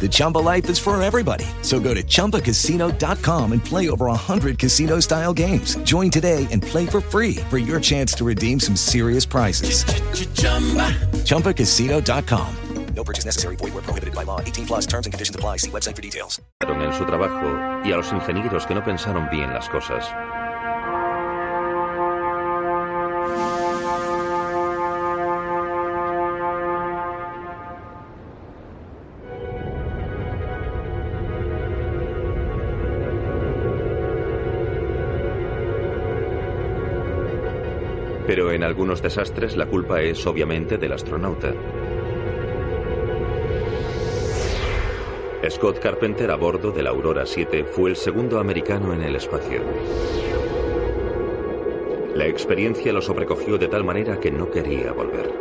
The 0.00 0.08
Chumba 0.08 0.38
life 0.38 0.70
is 0.70 0.78
for 0.78 1.00
everybody. 1.02 1.44
So 1.62 1.80
go 1.80 1.92
to 1.92 2.02
ChumbaCasino.com 2.02 3.52
and 3.52 3.64
play 3.64 3.90
over 3.90 4.06
100 4.06 4.58
casino 4.58 5.00
style 5.00 5.34
games. 5.34 5.76
Join 5.78 6.10
today 6.10 6.46
and 6.52 6.62
play 6.62 6.86
for 6.86 7.00
free 7.00 7.36
for 7.50 7.58
your 7.58 7.80
chance 7.80 8.12
to 8.14 8.24
redeem 8.24 8.60
some 8.60 8.76
serious 8.76 9.26
prizes. 9.26 9.84
ChumbaCasino.com. 11.24 12.54
No 12.94 13.04
purchase 13.04 13.24
necessary. 13.24 13.54
Void 13.56 13.74
where 13.74 13.82
prohibited 13.82 14.12
by 14.12 14.24
law. 14.24 14.40
18 14.40 14.66
plus 14.66 14.84
terms 14.84 15.06
and 15.06 15.12
conditions 15.12 15.36
apply. 15.36 15.58
See 15.58 15.70
website 15.70 15.94
for 15.94 16.02
details. 16.02 16.40
En 16.60 16.92
su 16.92 17.04
trabajo 17.04 17.84
y 17.84 17.92
a 17.92 17.96
los 17.96 18.12
ingenieros 18.12 18.66
que 18.66 18.74
no 18.74 18.82
pensaron 18.82 19.28
bien 19.30 19.52
las 19.52 19.68
cosas. 19.68 20.04
Pero 38.28 38.52
en 38.52 38.62
algunos 38.62 39.00
desastres 39.00 39.56
la 39.56 39.64
culpa 39.64 40.02
es 40.02 40.26
obviamente 40.26 40.76
del 40.76 40.92
astronauta. 40.92 41.54
Scott 45.48 45.78
Carpenter 45.78 46.30
a 46.30 46.36
bordo 46.36 46.70
de 46.70 46.82
la 46.82 46.90
Aurora 46.90 47.24
7 47.24 47.64
fue 47.64 47.88
el 47.88 47.96
segundo 47.96 48.38
americano 48.38 48.92
en 48.92 49.00
el 49.00 49.16
espacio. 49.16 49.62
La 52.14 52.26
experiencia 52.26 52.92
lo 52.92 53.00
sobrecogió 53.00 53.56
de 53.56 53.68
tal 53.68 53.82
manera 53.82 54.20
que 54.20 54.30
no 54.30 54.50
quería 54.50 54.92
volver. 54.92 55.32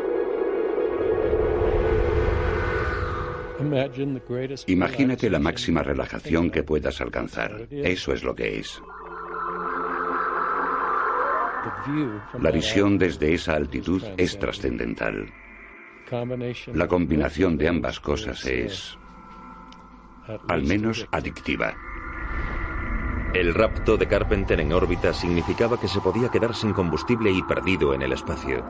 Imagínate 4.67 5.29
la 5.29 5.39
máxima 5.39 5.83
relajación 5.83 6.49
que 6.49 6.63
puedas 6.63 7.01
alcanzar. 7.01 7.67
Eso 7.69 8.13
es 8.13 8.23
lo 8.23 8.33
que 8.33 8.59
es. 8.59 8.81
La 12.39 12.51
visión 12.51 12.97
desde 12.97 13.33
esa 13.33 13.53
altitud 13.53 14.03
es 14.17 14.37
trascendental. 14.37 15.31
La 16.73 16.87
combinación 16.87 17.57
de 17.57 17.67
ambas 17.67 17.99
cosas 17.99 18.45
es, 18.45 18.97
al 20.47 20.63
menos, 20.63 21.07
adictiva. 21.11 21.75
El 23.33 23.53
rapto 23.53 23.97
de 23.97 24.07
Carpenter 24.07 24.59
en 24.61 24.71
órbita 24.71 25.13
significaba 25.13 25.79
que 25.79 25.87
se 25.87 25.99
podía 25.99 26.29
quedar 26.29 26.55
sin 26.55 26.73
combustible 26.73 27.31
y 27.31 27.43
perdido 27.43 27.93
en 27.93 28.01
el 28.01 28.13
espacio. 28.13 28.65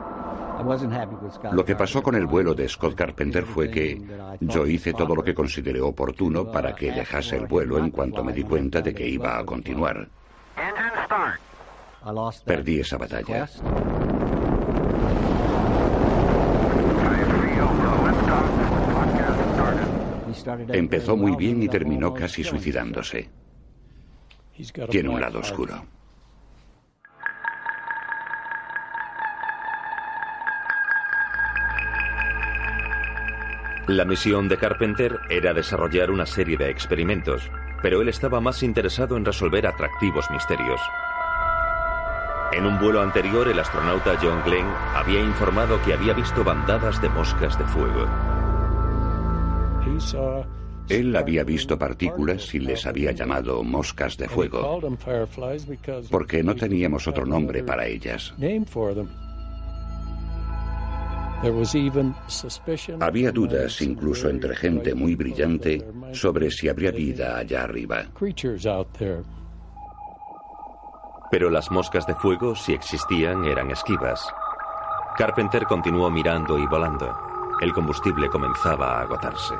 Lo 1.52 1.64
que 1.64 1.76
pasó 1.76 2.02
con 2.02 2.16
el 2.16 2.26
vuelo 2.26 2.54
de 2.54 2.68
Scott 2.68 2.96
Carpenter 2.96 3.44
fue 3.44 3.70
que 3.70 4.02
yo 4.40 4.66
hice 4.66 4.92
todo 4.92 5.14
lo 5.14 5.22
que 5.22 5.34
consideré 5.34 5.80
oportuno 5.80 6.50
para 6.50 6.74
que 6.74 6.90
dejase 6.90 7.36
el 7.36 7.46
vuelo 7.46 7.78
en 7.78 7.90
cuanto 7.90 8.24
me 8.24 8.32
di 8.32 8.42
cuenta 8.42 8.80
de 8.80 8.92
que 8.92 9.06
iba 9.06 9.38
a 9.38 9.44
continuar. 9.44 10.08
Perdí 12.44 12.80
esa 12.80 12.96
batalla. 12.96 13.48
Empezó 20.72 21.16
muy 21.16 21.36
bien 21.36 21.62
y 21.62 21.68
terminó 21.68 22.14
casi 22.14 22.44
suicidándose. 22.44 23.30
Tiene 24.90 25.08
un 25.08 25.20
lado 25.20 25.40
oscuro. 25.40 25.84
La 33.88 34.04
misión 34.04 34.48
de 34.48 34.58
Carpenter 34.58 35.18
era 35.30 35.54
desarrollar 35.54 36.10
una 36.10 36.26
serie 36.26 36.58
de 36.58 36.68
experimentos, 36.68 37.50
pero 37.82 38.02
él 38.02 38.08
estaba 38.10 38.38
más 38.38 38.62
interesado 38.62 39.16
en 39.16 39.24
resolver 39.24 39.66
atractivos 39.66 40.30
misterios. 40.30 40.78
En 42.52 42.64
un 42.64 42.78
vuelo 42.78 43.02
anterior, 43.02 43.46
el 43.46 43.58
astronauta 43.58 44.18
John 44.20 44.40
Glenn 44.44 44.66
había 44.94 45.20
informado 45.20 45.80
que 45.82 45.92
había 45.92 46.14
visto 46.14 46.42
bandadas 46.42 47.00
de 47.02 47.08
moscas 47.10 47.58
de 47.58 47.64
fuego. 47.64 48.06
Él 50.88 51.14
había 51.14 51.44
visto 51.44 51.78
partículas 51.78 52.54
y 52.54 52.60
les 52.60 52.86
había 52.86 53.12
llamado 53.12 53.62
moscas 53.62 54.16
de 54.16 54.28
fuego, 54.28 54.80
porque 56.10 56.42
no 56.42 56.54
teníamos 56.54 57.06
otro 57.06 57.26
nombre 57.26 57.62
para 57.62 57.86
ellas. 57.86 58.32
Había 63.00 63.30
dudas, 63.30 63.82
incluso 63.82 64.30
entre 64.30 64.56
gente 64.56 64.94
muy 64.94 65.14
brillante, 65.14 65.84
sobre 66.12 66.50
si 66.50 66.68
habría 66.68 66.90
vida 66.90 67.36
allá 67.36 67.64
arriba. 67.64 68.06
Pero 71.30 71.50
las 71.50 71.70
moscas 71.70 72.06
de 72.06 72.14
fuego, 72.14 72.54
si 72.54 72.72
existían, 72.72 73.44
eran 73.44 73.70
esquivas. 73.70 74.26
Carpenter 75.16 75.64
continuó 75.64 76.10
mirando 76.10 76.58
y 76.58 76.66
volando. 76.66 77.16
El 77.60 77.72
combustible 77.72 78.28
comenzaba 78.28 78.98
a 78.98 79.02
agotarse. 79.02 79.54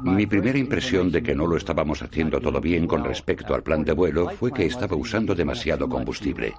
Mi 0.00 0.26
primera 0.26 0.58
impresión 0.58 1.10
de 1.10 1.22
que 1.22 1.34
no 1.34 1.46
lo 1.46 1.56
estábamos 1.56 2.02
haciendo 2.02 2.40
todo 2.40 2.60
bien 2.60 2.86
con 2.86 3.04
respecto 3.04 3.54
al 3.54 3.62
plan 3.62 3.84
de 3.84 3.92
vuelo 3.92 4.28
fue 4.30 4.52
que 4.52 4.66
estaba 4.66 4.96
usando 4.96 5.34
demasiado 5.34 5.88
combustible. 5.88 6.54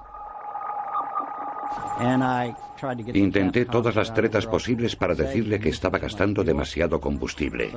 Intenté 3.13 3.65
todas 3.65 3.95
las 3.95 4.13
tretas 4.13 4.45
posibles 4.47 4.95
para 4.95 5.15
decirle 5.15 5.59
que 5.59 5.69
estaba 5.69 5.97
gastando 5.97 6.43
demasiado 6.43 6.99
combustible, 6.99 7.71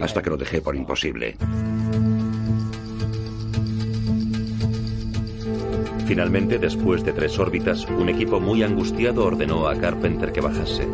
hasta 0.00 0.22
que 0.22 0.30
lo 0.30 0.36
dejé 0.36 0.60
por 0.60 0.76
imposible. 0.76 1.36
Finalmente, 6.06 6.58
después 6.58 7.04
de 7.04 7.12
tres 7.12 7.36
órbitas, 7.38 7.84
un 7.86 8.08
equipo 8.08 8.38
muy 8.38 8.62
angustiado 8.62 9.24
ordenó 9.24 9.66
a 9.66 9.76
Carpenter 9.76 10.32
que 10.32 10.40
bajase. 10.40 10.86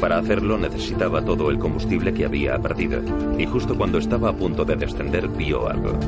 Para 0.00 0.18
hacerlo 0.18 0.56
necesitaba 0.56 1.22
todo 1.22 1.50
el 1.50 1.58
combustible 1.58 2.12
que 2.14 2.24
había 2.24 2.58
perdido, 2.58 3.02
y 3.38 3.44
justo 3.44 3.76
cuando 3.76 3.98
estaba 3.98 4.30
a 4.30 4.32
punto 4.32 4.64
de 4.64 4.76
descender 4.76 5.28
vio 5.28 5.68
algo. 5.68 5.98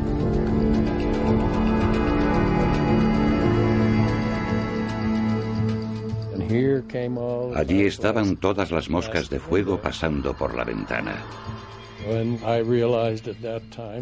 Allí 7.55 7.83
estaban 7.83 8.37
todas 8.37 8.71
las 8.71 8.89
moscas 8.89 9.29
de 9.29 9.39
fuego 9.39 9.79
pasando 9.79 10.35
por 10.35 10.55
la 10.55 10.65
ventana. 10.65 11.17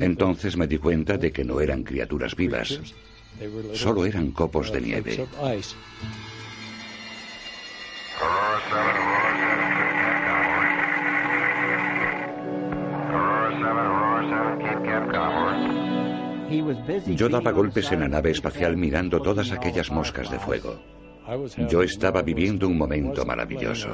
Entonces 0.00 0.56
me 0.56 0.68
di 0.68 0.78
cuenta 0.78 1.16
de 1.18 1.32
que 1.32 1.42
no 1.44 1.60
eran 1.60 1.82
criaturas 1.82 2.36
vivas, 2.36 2.80
solo 3.74 4.06
eran 4.06 4.30
copos 4.30 4.72
de 4.72 4.80
nieve. 4.80 5.26
Yo 17.06 17.28
daba 17.28 17.50
golpes 17.50 17.92
en 17.92 18.00
la 18.00 18.08
nave 18.08 18.30
espacial 18.30 18.76
mirando 18.76 19.20
todas 19.20 19.52
aquellas 19.52 19.90
moscas 19.90 20.30
de 20.30 20.38
fuego. 20.38 20.78
Yo 21.68 21.82
estaba 21.82 22.22
viviendo 22.22 22.68
un 22.68 22.78
momento 22.78 23.24
maravilloso. 23.24 23.88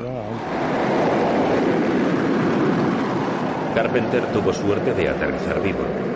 Carpenter 3.75 4.23
tuvo 4.33 4.53
suerte 4.53 4.93
de 4.93 5.09
aterrizar 5.09 5.63
vivo. 5.63 6.12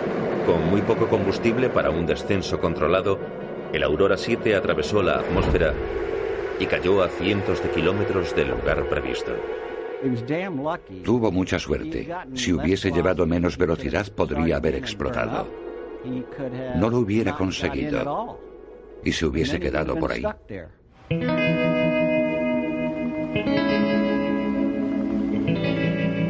Con 0.47 0.69
muy 0.69 0.81
poco 0.81 1.09
combustible 1.09 1.69
para 1.69 1.89
un 1.89 2.05
descenso 2.05 2.57
controlado, 2.57 3.19
el 3.73 3.83
Aurora 3.83 4.15
7 4.15 4.55
atravesó 4.55 5.03
la 5.03 5.19
atmósfera 5.19 5.73
y 6.57 6.65
cayó 6.65 7.03
a 7.03 7.09
cientos 7.09 7.61
de 7.61 7.69
kilómetros 7.69 8.33
del 8.33 8.51
lugar 8.51 8.87
previsto. 8.87 9.33
Tuvo 11.03 11.33
mucha 11.33 11.59
suerte. 11.59 12.07
Si 12.33 12.53
hubiese 12.53 12.91
llevado 12.91 13.25
menos 13.25 13.57
velocidad 13.57 14.07
podría 14.09 14.55
haber 14.55 14.75
explotado. 14.75 15.49
No 16.77 16.89
lo 16.89 16.99
hubiera 16.99 17.35
conseguido. 17.35 18.39
Y 19.03 19.11
se 19.11 19.25
hubiese 19.25 19.59
quedado 19.59 19.97
por 19.97 20.13
ahí. 20.13 20.23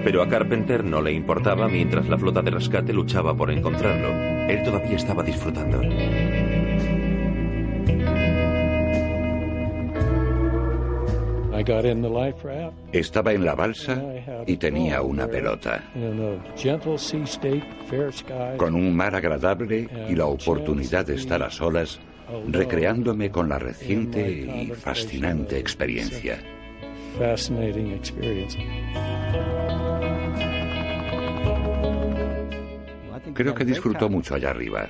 Pero 0.07 0.21
a 0.21 0.29
Carpenter 0.29 0.85
no 0.85 1.01
le 1.01 1.11
importaba 1.11 1.67
mientras 1.67 2.07
la 2.07 2.17
flota 2.17 2.41
de 2.41 2.49
rescate 2.49 2.93
luchaba 2.93 3.35
por 3.35 3.51
encontrarlo. 3.51 4.07
Él 4.47 4.63
todavía 4.63 4.95
estaba 4.95 5.21
disfrutando. 5.21 5.81
Estaba 12.93 13.33
en 13.33 13.43
la 13.43 13.53
balsa 13.53 14.01
y 14.45 14.55
tenía 14.55 15.01
una 15.01 15.27
pelota. 15.27 15.83
Con 18.55 18.75
un 18.75 18.95
mar 18.95 19.13
agradable 19.13 19.89
y 20.07 20.15
la 20.15 20.27
oportunidad 20.27 21.05
de 21.05 21.15
estar 21.15 21.43
a 21.43 21.51
solas, 21.51 21.99
recreándome 22.47 23.29
con 23.29 23.49
la 23.49 23.59
reciente 23.59 24.31
y 24.31 24.67
fascinante 24.67 25.59
experiencia. 25.59 26.39
Creo 33.37 33.53
que 33.53 33.65
disfrutó 33.65 34.09
mucho 34.09 34.33
allá 34.33 34.49
arriba. 34.49 34.87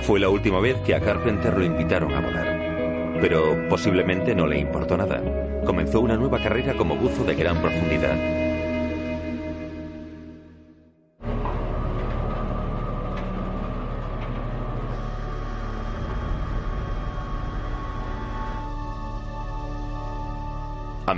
Fue 0.00 0.18
la 0.18 0.30
última 0.30 0.60
vez 0.60 0.76
que 0.78 0.94
a 0.94 1.00
Carpenter 1.00 1.52
lo 1.58 1.62
invitaron 1.62 2.14
a 2.14 2.22
volar. 2.22 3.18
Pero 3.20 3.68
posiblemente 3.68 4.34
no 4.34 4.46
le 4.46 4.58
importó 4.58 4.96
nada. 4.96 5.22
Comenzó 5.66 6.00
una 6.00 6.16
nueva 6.16 6.42
carrera 6.42 6.72
como 6.72 6.96
buzo 6.96 7.22
de 7.24 7.34
gran 7.34 7.60
profundidad. 7.60 8.47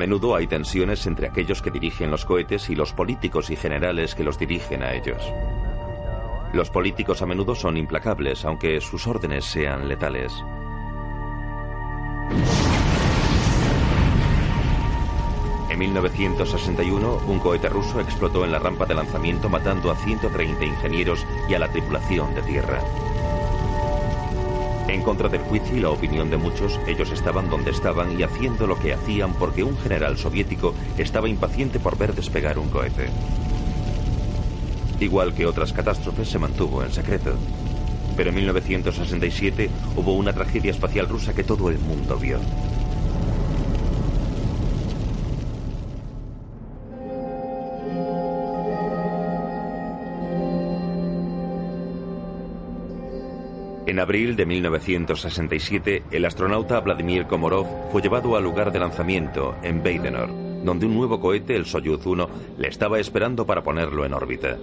Menudo 0.00 0.34
hay 0.34 0.46
tensiones 0.46 1.06
entre 1.06 1.28
aquellos 1.28 1.60
que 1.60 1.70
dirigen 1.70 2.10
los 2.10 2.24
cohetes 2.24 2.70
y 2.70 2.74
los 2.74 2.94
políticos 2.94 3.50
y 3.50 3.56
generales 3.56 4.14
que 4.14 4.24
los 4.24 4.38
dirigen 4.38 4.82
a 4.82 4.94
ellos. 4.94 5.22
Los 6.54 6.70
políticos 6.70 7.20
a 7.20 7.26
menudo 7.26 7.54
son 7.54 7.76
implacables, 7.76 8.46
aunque 8.46 8.80
sus 8.80 9.06
órdenes 9.06 9.44
sean 9.44 9.88
letales. 9.88 10.32
En 15.68 15.78
1961, 15.78 17.20
un 17.26 17.38
cohete 17.38 17.68
ruso 17.68 18.00
explotó 18.00 18.46
en 18.46 18.52
la 18.52 18.58
rampa 18.58 18.86
de 18.86 18.94
lanzamiento 18.94 19.50
matando 19.50 19.90
a 19.90 19.96
130 19.96 20.64
ingenieros 20.64 21.26
y 21.46 21.52
a 21.52 21.58
la 21.58 21.70
tripulación 21.70 22.34
de 22.34 22.40
tierra. 22.40 22.80
En 25.00 25.06
contra 25.06 25.30
del 25.30 25.40
juicio 25.40 25.74
y 25.74 25.80
la 25.80 25.88
opinión 25.88 26.28
de 26.28 26.36
muchos, 26.36 26.78
ellos 26.86 27.10
estaban 27.10 27.48
donde 27.48 27.70
estaban 27.70 28.20
y 28.20 28.22
haciendo 28.22 28.66
lo 28.66 28.78
que 28.78 28.92
hacían 28.92 29.32
porque 29.32 29.64
un 29.64 29.74
general 29.78 30.18
soviético 30.18 30.74
estaba 30.98 31.26
impaciente 31.26 31.80
por 31.80 31.96
ver 31.96 32.14
despegar 32.14 32.58
un 32.58 32.68
cohete. 32.68 33.08
Igual 35.00 35.32
que 35.32 35.46
otras 35.46 35.72
catástrofes, 35.72 36.28
se 36.28 36.38
mantuvo 36.38 36.84
en 36.84 36.92
secreto. 36.92 37.32
Pero 38.14 38.28
en 38.28 38.36
1967 38.36 39.70
hubo 39.96 40.12
una 40.12 40.34
tragedia 40.34 40.70
espacial 40.70 41.08
rusa 41.08 41.32
que 41.32 41.44
todo 41.44 41.70
el 41.70 41.78
mundo 41.78 42.18
vio. 42.18 42.38
En 53.90 53.98
abril 53.98 54.36
de 54.36 54.46
1967, 54.46 56.04
el 56.12 56.24
astronauta 56.24 56.78
Vladimir 56.78 57.26
Komorov 57.26 57.90
fue 57.90 58.00
llevado 58.00 58.36
al 58.36 58.44
lugar 58.44 58.70
de 58.70 58.78
lanzamiento, 58.78 59.56
en 59.64 59.82
Baikonur, 59.82 60.28
donde 60.62 60.86
un 60.86 60.94
nuevo 60.94 61.18
cohete, 61.18 61.56
el 61.56 61.66
Soyuz 61.66 62.06
1, 62.06 62.28
le 62.56 62.68
estaba 62.68 63.00
esperando 63.00 63.44
para 63.44 63.64
ponerlo 63.64 64.04
en 64.04 64.14
órbita. 64.14 64.56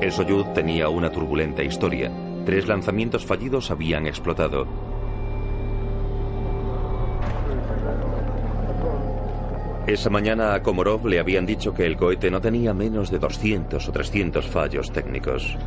El 0.00 0.12
Soyuz 0.12 0.54
tenía 0.54 0.88
una 0.88 1.10
turbulenta 1.10 1.64
historia. 1.64 2.12
Tres 2.46 2.68
lanzamientos 2.68 3.26
fallidos 3.26 3.72
habían 3.72 4.06
explotado. 4.06 4.68
Esa 9.88 10.10
mañana 10.10 10.54
a 10.54 10.62
Komorov 10.62 11.08
le 11.08 11.18
habían 11.18 11.44
dicho 11.44 11.74
que 11.74 11.86
el 11.86 11.96
cohete 11.96 12.30
no 12.30 12.40
tenía 12.40 12.72
menos 12.72 13.10
de 13.10 13.18
200 13.18 13.88
o 13.88 13.90
300 13.90 14.46
fallos 14.46 14.92
técnicos. 14.92 15.58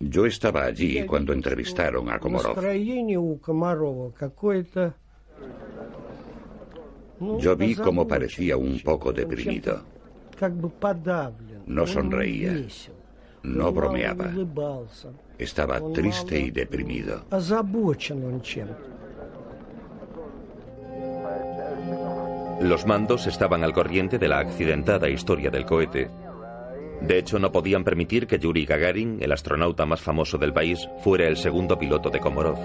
Yo 0.00 0.26
estaba 0.26 0.64
allí 0.64 1.06
cuando 1.06 1.32
entrevistaron 1.32 2.10
a 2.10 2.18
Komorov. 2.18 2.58
Yo 7.38 7.56
vi 7.56 7.74
cómo 7.74 8.06
parecía 8.06 8.58
un 8.58 8.80
poco 8.80 9.14
deprimido. 9.14 9.80
No 11.66 11.86
sonreía. 11.86 12.66
No 13.44 13.72
bromeaba. 13.72 14.30
Estaba 15.38 15.80
triste 15.92 16.38
y 16.38 16.50
deprimido. 16.50 17.24
Los 22.60 22.86
mandos 22.86 23.26
estaban 23.26 23.64
al 23.64 23.72
corriente 23.72 24.18
de 24.18 24.28
la 24.28 24.38
accidentada 24.40 25.08
historia 25.08 25.50
del 25.50 25.64
cohete. 25.64 26.10
De 27.06 27.18
hecho, 27.18 27.38
no 27.38 27.50
podían 27.50 27.82
permitir 27.84 28.26
que 28.26 28.38
Yuri 28.38 28.64
Gagarin, 28.64 29.18
el 29.20 29.32
astronauta 29.32 29.84
más 29.86 30.00
famoso 30.00 30.38
del 30.38 30.52
país, 30.52 30.88
fuera 31.02 31.26
el 31.26 31.36
segundo 31.36 31.78
piloto 31.78 32.10
de 32.10 32.20
Komorov. 32.20 32.58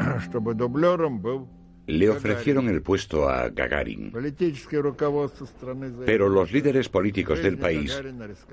Le 1.86 2.08
ofrecieron 2.08 2.68
el 2.68 2.82
puesto 2.82 3.28
a 3.28 3.48
Gagarin. 3.48 4.12
Pero 6.06 6.28
los 6.28 6.52
líderes 6.52 6.88
políticos 6.88 7.42
del 7.42 7.58
país 7.58 8.00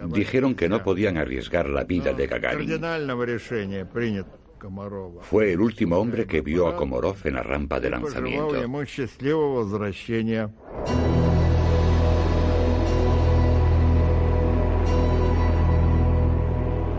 dijeron 0.07 0.55
que 0.55 0.69
no 0.69 0.81
podían 0.83 1.17
arriesgar 1.17 1.69
la 1.69 1.83
vida 1.83 2.13
de 2.13 2.25
Gagarin. 2.25 2.81
Fue 5.21 5.53
el 5.53 5.59
último 5.59 5.97
hombre 5.97 6.25
que 6.25 6.41
vio 6.41 6.67
a 6.67 6.75
Komorov 6.75 7.17
en 7.25 7.35
la 7.35 7.43
rampa 7.43 7.79
de 7.79 7.89
lanzamiento. 7.91 8.55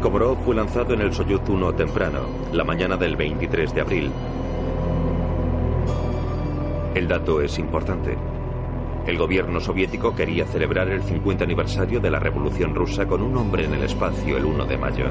Komorov 0.01 0.39
fue 0.45 0.55
lanzado 0.55 0.95
en 0.95 1.01
el 1.01 1.13
Soyuz 1.13 1.41
1 1.49 1.75
temprano, 1.75 2.21
la 2.53 2.63
mañana 2.63 2.97
del 2.97 3.17
23 3.17 3.75
de 3.75 3.81
abril. 3.81 4.13
El 6.95 7.09
dato 7.09 7.41
es 7.41 7.59
importante. 7.59 8.17
El 9.07 9.19
gobierno 9.19 9.59
soviético 9.59 10.15
quería 10.15 10.47
celebrar 10.47 10.89
el 10.89 11.03
50 11.03 11.43
aniversario 11.43 11.99
de 11.99 12.11
la 12.13 12.21
Revolución 12.21 12.77
Rusa 12.77 13.09
con 13.09 13.23
un 13.23 13.37
hombre 13.37 13.65
en 13.65 13.75
el 13.75 13.83
espacio 13.83 14.37
el 14.37 14.45
1 14.45 14.67
de 14.67 14.79
mayo. 14.79 15.07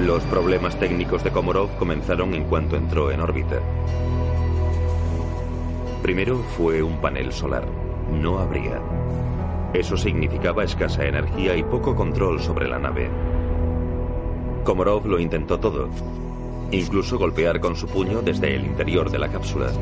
Los 0.00 0.22
problemas 0.24 0.78
técnicos 0.78 1.24
de 1.24 1.32
Komorov 1.32 1.76
comenzaron 1.76 2.34
en 2.34 2.44
cuanto 2.44 2.76
entró 2.76 3.10
en 3.10 3.20
órbita. 3.20 3.60
Primero 6.02 6.38
fue 6.56 6.82
un 6.82 7.00
panel 7.00 7.32
solar. 7.32 7.81
No 8.20 8.38
habría. 8.38 8.80
Eso 9.72 9.96
significaba 9.96 10.64
escasa 10.64 11.06
energía 11.06 11.56
y 11.56 11.62
poco 11.62 11.94
control 11.94 12.40
sobre 12.40 12.68
la 12.68 12.78
nave. 12.78 13.08
Komorov 14.64 15.06
lo 15.06 15.18
intentó 15.18 15.58
todo, 15.58 15.88
incluso 16.70 17.18
golpear 17.18 17.58
con 17.58 17.74
su 17.74 17.86
puño 17.88 18.22
desde 18.22 18.54
el 18.54 18.64
interior 18.64 19.10
de 19.10 19.18
la 19.18 19.28
cápsula. 19.28 19.72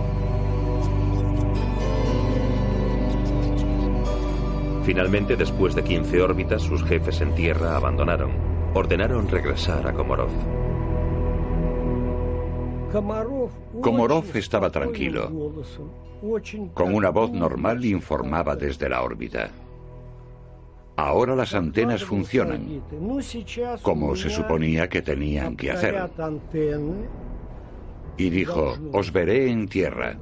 Finalmente, 4.85 5.37
después 5.37 5.75
de 5.75 5.85
15 5.85 6.23
órbitas, 6.23 6.63
sus 6.63 6.83
jefes 6.85 7.21
en 7.21 7.35
tierra 7.35 7.77
abandonaron. 7.77 8.31
Ordenaron 8.75 9.29
regresar 9.29 9.87
a 9.87 9.93
Komorov. 9.93 10.31
Komorov 12.93 14.25
estaba 14.35 14.71
tranquilo. 14.71 15.31
Con 16.75 16.95
una 16.95 17.11
voz 17.11 17.31
normal 17.31 17.85
informaba 17.85 18.57
desde 18.57 18.89
la 18.89 19.03
órbita. 19.03 19.51
Ahora 20.97 21.35
las 21.35 21.55
antenas 21.55 22.05
funcionan, 22.05 22.83
como 23.83 24.15
se 24.17 24.29
suponía 24.29 24.89
que 24.89 25.01
tenían 25.01 25.57
que 25.57 25.71
hacer. 25.71 26.11
Y 28.19 28.29
dijo, 28.29 28.75
os 28.93 29.13
veré 29.13 29.51
en 29.51 29.67
tierra. 29.67 30.19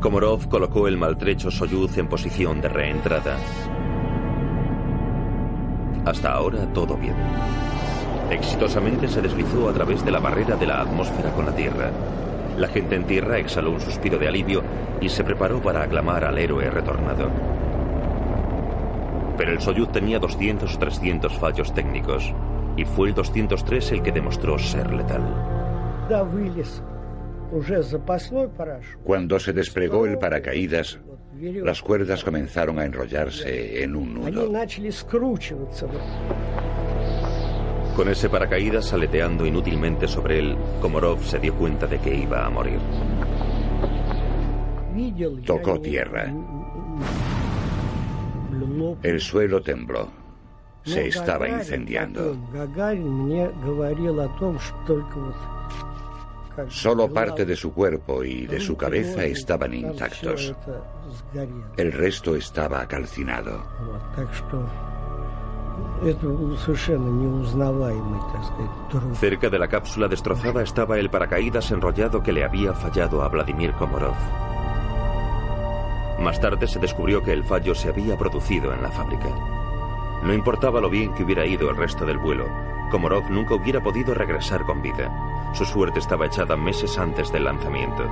Komorov 0.00 0.48
colocó 0.48 0.88
el 0.88 0.96
maltrecho 0.96 1.50
Soyuz 1.50 1.98
en 1.98 2.08
posición 2.08 2.60
de 2.60 2.68
reentrada. 2.68 3.36
Hasta 6.08 6.32
ahora 6.32 6.66
todo 6.72 6.96
bien. 6.96 7.14
Exitosamente 8.30 9.08
se 9.08 9.20
deslizó 9.20 9.68
a 9.68 9.74
través 9.74 10.02
de 10.02 10.10
la 10.10 10.20
barrera 10.20 10.56
de 10.56 10.66
la 10.66 10.80
atmósfera 10.80 11.30
con 11.32 11.44
la 11.44 11.54
Tierra. 11.54 11.90
La 12.56 12.66
gente 12.66 12.94
en 12.94 13.04
tierra 13.04 13.38
exhaló 13.38 13.72
un 13.72 13.80
suspiro 13.80 14.18
de 14.18 14.26
alivio 14.26 14.62
y 15.02 15.10
se 15.10 15.22
preparó 15.22 15.60
para 15.60 15.82
aclamar 15.82 16.24
al 16.24 16.38
héroe 16.38 16.70
retornado. 16.70 17.28
Pero 19.36 19.52
el 19.52 19.60
Soyuz 19.60 19.92
tenía 19.92 20.18
200 20.18 20.74
o 20.74 20.78
300 20.78 21.38
fallos 21.38 21.74
técnicos 21.74 22.32
y 22.78 22.86
fue 22.86 23.08
el 23.08 23.14
203 23.14 23.92
el 23.92 24.02
que 24.02 24.10
demostró 24.10 24.58
ser 24.58 24.90
letal. 24.90 25.22
Cuando 29.04 29.38
se 29.38 29.52
desplegó 29.52 30.06
el 30.06 30.18
paracaídas, 30.18 31.00
las 31.40 31.82
cuerdas 31.82 32.24
comenzaron 32.24 32.78
a 32.78 32.84
enrollarse 32.84 33.82
en 33.82 33.96
un 33.96 34.14
nudo. 34.14 34.52
Con 37.94 38.08
ese 38.08 38.28
paracaídas 38.28 38.92
aleteando 38.92 39.44
inútilmente 39.46 40.06
sobre 40.06 40.38
él, 40.38 40.56
Komorov 40.80 41.22
se 41.24 41.38
dio 41.38 41.54
cuenta 41.54 41.86
de 41.86 41.98
que 41.98 42.14
iba 42.14 42.46
a 42.46 42.50
morir. 42.50 42.78
Tocó 45.44 45.80
tierra. 45.80 46.32
El 49.02 49.20
suelo 49.20 49.60
tembló. 49.62 50.08
Se 50.84 51.08
estaba 51.08 51.48
incendiando. 51.48 52.36
Solo 56.68 57.12
parte 57.12 57.44
de 57.44 57.56
su 57.56 57.72
cuerpo 57.72 58.24
y 58.24 58.46
de 58.46 58.58
su 58.58 58.76
cabeza 58.76 59.24
estaban 59.24 59.74
intactos. 59.74 60.54
El 61.76 61.92
resto 61.92 62.34
estaba 62.34 62.86
calcinado. 62.86 63.62
Cerca 69.14 69.48
de 69.48 69.58
la 69.58 69.68
cápsula 69.68 70.08
destrozada 70.08 70.62
estaba 70.62 70.98
el 70.98 71.10
paracaídas 71.10 71.70
enrollado 71.70 72.22
que 72.22 72.32
le 72.32 72.44
había 72.44 72.72
fallado 72.72 73.22
a 73.22 73.28
Vladimir 73.28 73.72
Komorov. 73.72 74.16
Más 76.20 76.40
tarde 76.40 76.66
se 76.66 76.80
descubrió 76.80 77.22
que 77.22 77.32
el 77.32 77.44
fallo 77.44 77.74
se 77.74 77.88
había 77.88 78.16
producido 78.16 78.72
en 78.72 78.82
la 78.82 78.90
fábrica. 78.90 79.28
No 80.22 80.34
importaba 80.34 80.80
lo 80.80 80.90
bien 80.90 81.14
que 81.14 81.22
hubiera 81.22 81.46
ido 81.46 81.70
el 81.70 81.76
resto 81.76 82.04
del 82.04 82.18
vuelo, 82.18 82.46
Komorov 82.90 83.30
nunca 83.30 83.54
hubiera 83.54 83.82
podido 83.82 84.14
regresar 84.14 84.64
con 84.64 84.82
vida. 84.82 85.52
Su 85.54 85.64
suerte 85.64 85.98
estaba 85.98 86.26
echada 86.26 86.56
meses 86.56 86.98
antes 86.98 87.30
del 87.30 87.44
lanzamiento. 87.44 88.04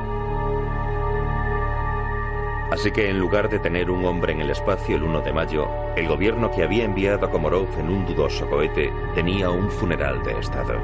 Así 2.70 2.90
que 2.90 3.08
en 3.08 3.20
lugar 3.20 3.48
de 3.48 3.60
tener 3.60 3.90
un 3.90 4.04
hombre 4.04 4.32
en 4.32 4.40
el 4.40 4.50
espacio 4.50 4.96
el 4.96 5.04
1 5.04 5.20
de 5.20 5.32
mayo, 5.32 5.68
el 5.96 6.08
gobierno 6.08 6.50
que 6.50 6.64
había 6.64 6.84
enviado 6.84 7.26
a 7.26 7.30
Komorov 7.30 7.68
en 7.78 7.88
un 7.88 8.04
dudoso 8.06 8.48
cohete 8.50 8.92
tenía 9.14 9.50
un 9.50 9.70
funeral 9.70 10.22
de 10.24 10.32
Estado. 10.40 10.74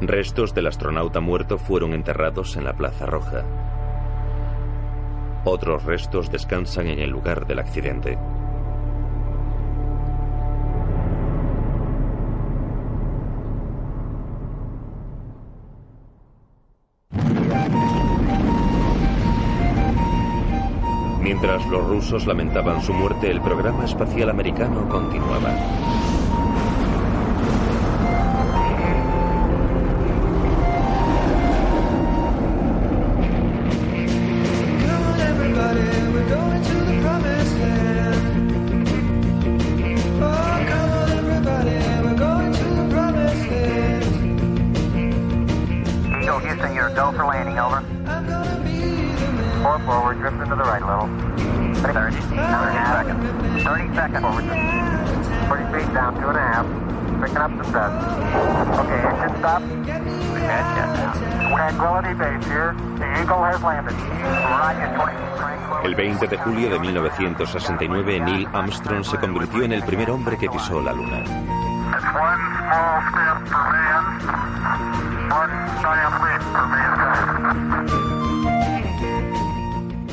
Restos 0.00 0.54
del 0.54 0.66
astronauta 0.66 1.20
muerto 1.20 1.58
fueron 1.58 1.92
enterrados 1.92 2.56
en 2.56 2.64
la 2.64 2.72
Plaza 2.72 3.06
Roja. 3.06 3.44
Otros 5.44 5.84
restos 5.84 6.30
descansan 6.30 6.86
en 6.86 7.00
el 7.00 7.10
lugar 7.10 7.46
del 7.46 7.58
accidente. 7.58 8.18
Mientras 21.46 21.70
los 21.70 21.86
rusos 21.86 22.26
lamentaban 22.26 22.80
su 22.80 22.94
muerte, 22.94 23.30
el 23.30 23.42
programa 23.42 23.84
espacial 23.84 24.30
americano 24.30 24.88
continuaba. 24.88 26.13
Julio 66.44 66.68
de 66.68 66.78
1969, 66.78 68.20
Neil 68.20 68.48
Armstrong 68.52 69.02
se 69.02 69.18
convirtió 69.18 69.62
en 69.62 69.72
el 69.72 69.82
primer 69.82 70.10
hombre 70.10 70.36
que 70.36 70.48
pisó 70.48 70.80
la 70.82 70.92
Luna. 70.92 71.24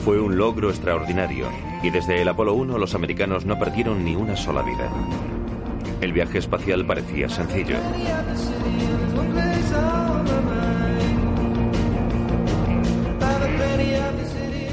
Fue 0.06 0.20
un 0.20 0.38
logro 0.38 0.70
extraordinario 0.70 1.48
y 1.84 1.90
desde 1.90 2.22
el 2.22 2.30
Apolo 2.30 2.54
1 2.54 2.78
los 2.78 2.96
americanos 2.96 3.46
no 3.46 3.60
perdieron 3.60 4.04
ni 4.06 4.16
una 4.16 4.36
sola 4.38 4.62
vida. 4.62 4.90
El 6.00 6.14
viaje 6.14 6.38
espacial 6.38 6.86
parecía 6.86 7.28
sencillo. 7.28 7.76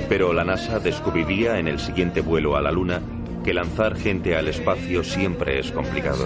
Pero 0.09 0.33
la 0.33 0.44
NASA 0.44 0.79
descubriría 0.79 1.59
en 1.59 1.68
el 1.68 1.79
siguiente 1.79 2.21
vuelo 2.21 2.57
a 2.57 2.62
la 2.62 2.71
Luna 2.71 3.01
que 3.44 3.53
lanzar 3.55 3.97
gente 3.97 4.37
al 4.37 4.49
espacio 4.49 5.05
siempre 5.05 5.59
es 5.59 5.71
complicado. 5.71 6.25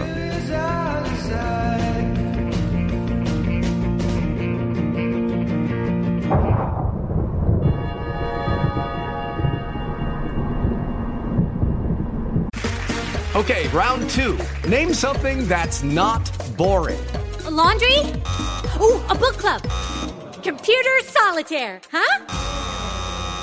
Okay, 13.34 13.66
round 13.68 14.08
two. 14.10 14.36
Name 14.68 14.94
something 14.94 15.48
that's 15.48 15.82
not 15.82 16.30
boring. 16.56 17.00
A 17.44 17.50
laundry? 17.50 17.98
Ooh, 18.80 19.00
a 19.08 19.14
book 19.14 19.36
club. 19.38 19.62
Computer 20.42 21.00
solitaire, 21.02 21.80
huh? 21.90 22.41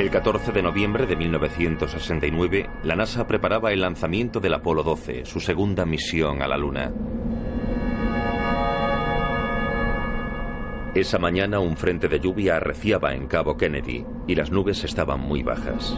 El 0.00 0.08
14 0.08 0.52
de 0.52 0.62
noviembre 0.62 1.04
de 1.04 1.14
1969, 1.14 2.70
la 2.84 2.96
NASA 2.96 3.26
preparaba 3.26 3.70
el 3.70 3.82
lanzamiento 3.82 4.40
del 4.40 4.54
Apolo 4.54 4.82
12, 4.82 5.26
su 5.26 5.40
segunda 5.40 5.84
misión 5.84 6.40
a 6.40 6.48
la 6.48 6.56
Luna. 6.56 6.90
Esa 10.94 11.18
mañana 11.18 11.60
un 11.60 11.76
frente 11.76 12.08
de 12.08 12.18
lluvia 12.18 12.56
arreciaba 12.56 13.12
en 13.12 13.26
Cabo 13.26 13.58
Kennedy 13.58 14.06
y 14.26 14.34
las 14.36 14.50
nubes 14.50 14.84
estaban 14.84 15.20
muy 15.20 15.42
bajas. 15.42 15.94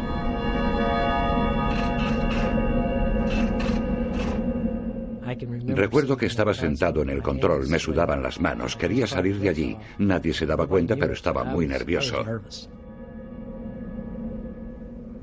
Recuerdo 5.77 6.17
que 6.17 6.27
estaba 6.27 6.55
sentado 6.55 7.03
en 7.03 7.11
el 7.11 7.23
control, 7.23 7.69
me 7.69 7.79
sudaban 7.79 8.21
las 8.21 8.41
manos, 8.41 8.75
quería 8.75 9.07
salir 9.07 9.38
de 9.38 9.49
allí. 9.49 9.77
Nadie 9.99 10.35
se 10.35 10.45
daba 10.45 10.67
cuenta, 10.67 10.97
pero 10.97 11.12
estaba 11.12 11.45
muy 11.45 11.69
nervioso. 11.69 12.25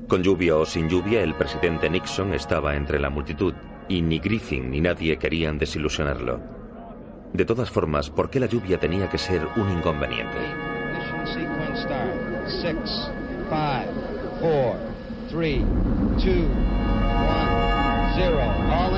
Con 0.10 0.24
lluvia 0.24 0.58
o 0.58 0.66
sin 0.66 0.90
lluvia, 0.90 1.22
el 1.22 1.36
presidente 1.36 1.88
Nixon 1.88 2.34
estaba 2.34 2.76
entre 2.76 3.00
la 3.00 3.12
multitud 3.12 3.54
y 3.88 4.02
ni 4.02 4.18
Griffin 4.18 4.72
ni 4.72 4.82
nadie 4.82 5.18
querían 5.18 5.60
desilusionarlo. 5.60 6.40
De 7.32 7.46
todas 7.46 7.70
formas, 7.70 8.10
¿por 8.10 8.32
qué 8.32 8.40
la 8.40 8.48
lluvia 8.48 8.80
tenía 8.80 9.08
que 9.08 9.20
ser 9.20 9.48
un 9.56 9.70
inconveniente? 9.70 10.40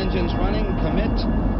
Engines 0.02 0.34
running. 0.34 0.66
Commit. 0.82 1.14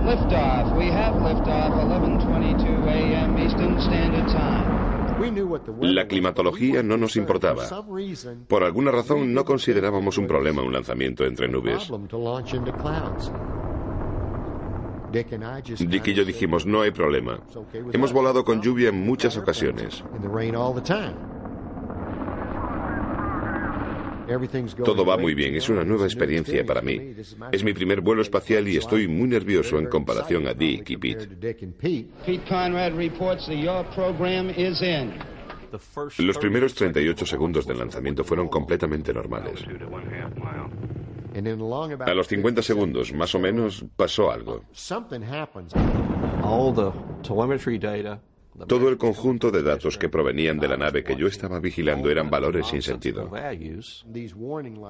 Liftoff. 0.08 0.76
We 0.78 0.88
have 0.88 1.16
liftoff. 1.22 1.72
11:22 1.74 2.88
a.m. 2.88 3.38
Eastern 3.38 3.80
Standard 3.80 4.28
Time. 4.32 4.91
La 5.82 6.08
climatología 6.08 6.84
no 6.84 6.98
nos 6.98 7.16
importaba. 7.16 7.66
Por 8.48 8.64
alguna 8.64 8.92
razón 8.92 9.34
no 9.34 9.46
considerábamos 9.46 10.18
un 10.18 10.28
problema 10.28 10.62
un 10.62 10.74
lanzamiento 10.74 11.26
entre 11.26 11.48
nubes. 11.48 11.92
Dick 15.12 16.08
y 16.08 16.14
yo 16.14 16.24
dijimos, 16.24 16.66
no 16.66 16.82
hay 16.82 16.92
problema. 16.92 17.40
Hemos 17.92 18.14
volado 18.14 18.46
con 18.46 18.62
lluvia 18.62 18.90
en 18.90 19.02
muchas 19.02 19.38
ocasiones. 19.38 20.04
Todo 24.84 25.06
va 25.06 25.18
muy 25.18 25.34
bien, 25.34 25.56
es 25.56 25.70
una 25.70 25.84
nueva 25.84 26.06
experiencia 26.06 26.66
para 26.66 26.82
mí. 26.82 27.16
Es 27.52 27.64
mi 27.64 27.74
primer 27.74 28.02
vuelo 28.02 28.22
espacial 28.22 28.68
y 28.68 28.78
estoy 28.78 29.08
muy 29.08 29.28
nervioso 29.28 29.78
en 29.80 29.88
comparación 29.88 30.48
a 30.48 30.54
Dick 30.54 30.90
y 30.90 30.98
Pete. 30.98 31.28
Pete 32.26 32.42
Conrad 32.48 32.94
reports 32.96 33.46
that 33.48 33.56
your 33.56 33.84
program 33.96 34.50
is 34.50 34.82
in. 34.82 35.14
Los 36.18 36.38
primeros 36.38 36.74
38 36.76 37.26
segundos 37.26 37.66
del 37.66 37.78
lanzamiento 37.80 38.24
fueron 38.24 38.50
completamente 38.50 39.14
normales. 39.14 39.64
A 42.06 42.14
los 42.14 42.28
50 42.28 42.62
segundos, 42.62 43.14
más 43.14 43.34
o 43.36 43.40
menos, 43.40 43.86
pasó 43.96 44.32
algo. 44.32 44.64
Todo 48.68 48.90
el 48.90 48.98
conjunto 48.98 49.50
de 49.50 49.64
datos 49.64 49.98
que 49.98 50.10
provenían 50.10 50.60
de 50.60 50.68
la 50.68 50.78
nave 50.78 51.04
que 51.04 51.16
yo 51.16 51.28
estaba 51.28 51.60
vigilando 51.60 52.10
eran 52.10 52.30
valores 52.30 52.68
sin 52.68 52.82
sentido. 52.82 53.32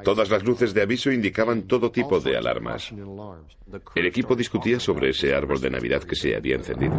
Todas 0.04 0.30
las 0.30 0.44
luces 0.44 0.74
de 0.74 0.82
aviso 0.82 1.12
indicaban 1.12 1.64
todo 1.64 1.92
tipo 1.92 2.20
de 2.20 2.38
alarmas. 2.38 2.92
El 3.96 4.06
equipo 4.06 4.36
discutía 4.36 4.80
sobre 4.80 5.10
ese 5.10 5.36
árbol 5.36 5.62
de 5.62 5.70
Navidad 5.70 6.04
que 6.04 6.16
se 6.16 6.36
había 6.36 6.56
encendido. 6.56 6.94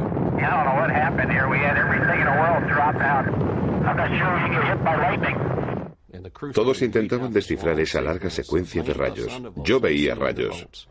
Todos 6.55 6.83
intentaban 6.83 7.33
descifrar 7.33 7.79
esa 7.81 8.01
larga 8.01 8.31
secuencia 8.31 8.83
de 8.83 8.95
rayos. 8.95 9.43
Yo 9.57 9.81
veía 9.81 10.15
rayos. 10.15 10.89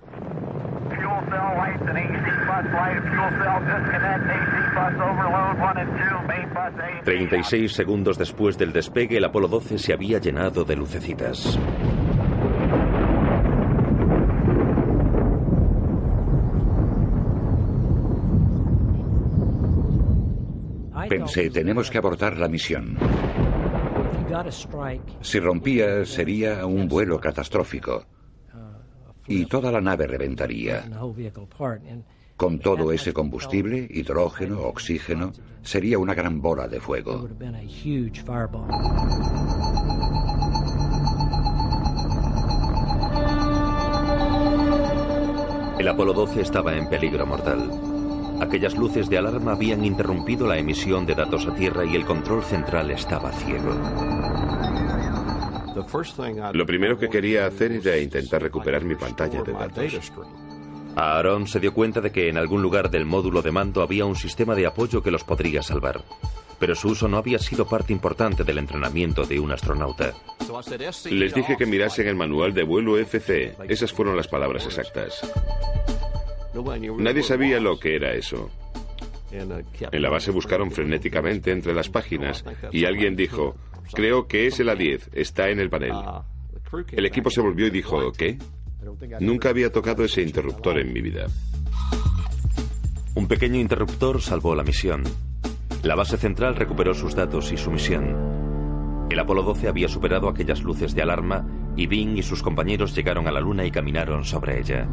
36 7.04 7.74
segundos 7.74 8.18
después 8.18 8.58
del 8.58 8.72
despegue, 8.74 9.18
el 9.18 9.26
Apolo 9.26 9.48
12 9.48 9.78
se 9.78 9.94
había 9.94 10.20
llenado 10.20 10.64
de 10.64 10.76
lucecitas. 10.76 11.60
Pensé, 21.10 21.50
tenemos 21.50 21.92
que 21.92 21.98
abortar 21.98 22.38
la 22.38 22.48
misión. 22.48 22.98
Si 25.22 25.40
rompía, 25.40 26.06
sería 26.06 26.66
un 26.66 26.88
vuelo 26.88 27.20
catastrófico. 27.20 28.06
Y 29.28 29.46
toda 29.46 29.72
la 29.72 29.82
nave 29.82 30.08
reventaría. 30.08 30.84
Con 32.38 32.60
todo 32.60 32.92
ese 32.92 33.14
combustible, 33.14 33.88
hidrógeno, 33.90 34.62
oxígeno, 34.62 35.32
sería 35.62 36.00
una 36.00 36.16
gran 36.16 36.42
bola 36.42 36.68
de 36.68 36.80
fuego. 36.80 37.30
El 45.80 45.88
Apolo 45.88 46.14
12 46.14 46.42
estaba 46.42 46.76
en 46.76 46.90
peligro 46.90 47.26
mortal. 47.26 47.72
Aquellas 48.40 48.76
luces 48.76 49.08
de 49.10 49.20
alarma 49.20 49.52
habían 49.52 49.86
interrumpido 49.86 50.48
la 50.48 50.58
emisión 50.58 51.06
de 51.06 51.14
datos 51.14 51.48
a 51.48 51.54
Tierra 51.54 51.86
y 51.86 51.96
el 51.96 52.06
control 52.06 52.44
central 52.44 52.90
estaba 52.90 53.32
ciego. 53.32 53.72
Lo 56.54 56.66
primero 56.66 56.98
que 56.98 57.10
quería 57.10 57.46
hacer 57.46 57.72
era 57.72 57.98
intentar 57.98 58.42
recuperar 58.42 58.84
mi 58.84 58.96
pantalla 58.96 59.42
de 59.42 59.54
datos. 59.54 60.12
Aaron 60.96 61.48
se 61.48 61.60
dio 61.60 61.74
cuenta 61.74 62.02
de 62.02 62.12
que 62.12 62.28
en 62.28 62.38
algún 62.38 62.62
lugar 62.62 62.90
del 62.90 63.06
módulo 63.06 63.42
de 63.42 63.52
mando 63.52 63.82
había 63.82 64.06
un 64.06 64.16
sistema 64.16 64.56
de 64.56 64.68
apoyo 64.68 65.02
que 65.02 65.12
los 65.12 65.24
podría 65.24 65.62
salvar. 65.64 66.04
Pero 66.60 66.76
su 66.76 66.90
uso 66.90 67.08
no 67.08 67.18
había 67.18 67.40
sido 67.40 67.66
parte 67.66 67.94
importante 67.94 68.44
del 68.44 68.58
entrenamiento 68.60 69.26
de 69.26 69.40
un 69.40 69.52
astronauta. 69.52 70.14
Les 71.10 71.34
dije 71.34 71.56
que 71.58 71.66
mirasen 71.66 72.08
el 72.08 72.16
manual 72.16 72.54
de 72.54 72.64
vuelo 72.64 72.98
FC. 72.98 73.56
Esas 73.68 73.92
fueron 73.94 74.16
las 74.16 74.28
palabras 74.28 74.66
exactas. 74.66 75.22
Nadie 76.98 77.24
sabía 77.24 77.60
lo 77.60 77.80
que 77.80 77.96
era 77.96 78.14
eso. 78.14 78.50
En 79.32 80.02
la 80.02 80.10
base 80.10 80.30
buscaron 80.32 80.72
frenéticamente 80.72 81.52
entre 81.52 81.74
las 81.74 81.90
páginas 81.90 82.44
y 82.72 82.86
alguien 82.86 83.16
dijo, 83.16 83.56
creo 83.94 84.28
que 84.28 84.48
es 84.48 84.60
el 84.60 84.70
A10, 84.70 85.10
está 85.14 85.50
en 85.50 85.60
el 85.60 85.70
panel. 85.70 85.94
El 86.92 87.06
equipo 87.06 87.30
se 87.30 87.42
volvió 87.42 87.68
y 87.68 87.70
dijo, 87.70 88.12
¿qué? 88.12 88.38
Nunca 89.20 89.50
había 89.50 89.72
tocado 89.72 90.04
ese 90.04 90.22
interruptor 90.22 90.80
en 90.80 90.94
mi 90.94 91.02
vida. 91.02 91.28
Un 93.14 93.28
pequeño 93.28 93.60
interruptor 93.60 94.22
salvó 94.22 94.56
la 94.56 94.64
misión. 94.64 95.04
La 95.84 95.96
base 95.96 96.18
central 96.18 96.56
recuperó 96.56 96.94
sus 96.94 97.16
datos 97.16 97.52
y 97.52 97.58
su 97.58 97.72
misión. 97.72 99.08
El 99.10 99.20
Apolo 99.20 99.44
12 99.44 99.68
había 99.68 99.90
superado 99.90 100.30
aquellas 100.30 100.62
luces 100.62 100.96
de 100.96 101.02
alarma 101.02 101.46
y 101.76 101.88
Bing 101.88 102.18
y 102.18 102.24
sus 102.24 102.42
compañeros 102.42 102.96
llegaron 102.96 103.28
a 103.28 103.32
la 103.32 103.42
Luna 103.42 103.66
y 103.66 103.72
caminaron 103.72 104.24
sobre 104.24 104.60
ella. 104.60 104.88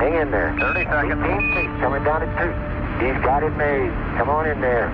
Hang 0.00 0.14
in 0.16 0.30
there. 0.30 0.56
30 0.58 0.84
seconds. 0.84 1.80
Coming 1.80 2.04
down 2.04 2.22
at 2.22 2.32
two. 2.40 2.52
He's 3.04 3.20
got 3.22 3.42
it 3.42 3.54
made. 3.56 3.92
Come 4.16 4.30
on 4.30 4.46
in 4.46 4.60
there. 4.60 4.88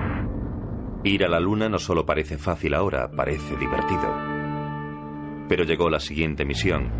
Ir 1.03 1.23
a 1.23 1.29
la 1.29 1.39
Luna 1.39 1.69
no 1.69 1.79
solo 1.79 2.05
parece 2.05 2.37
fácil 2.37 2.73
ahora, 2.73 3.09
parece 3.09 3.55
divertido. 3.55 4.13
Pero 5.47 5.63
llegó 5.63 5.89
la 5.89 5.99
siguiente 5.99 6.43
misión. 6.43 6.91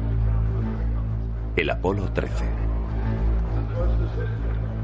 El 1.58 1.70
Apolo 1.70 2.12
13. 2.14 2.46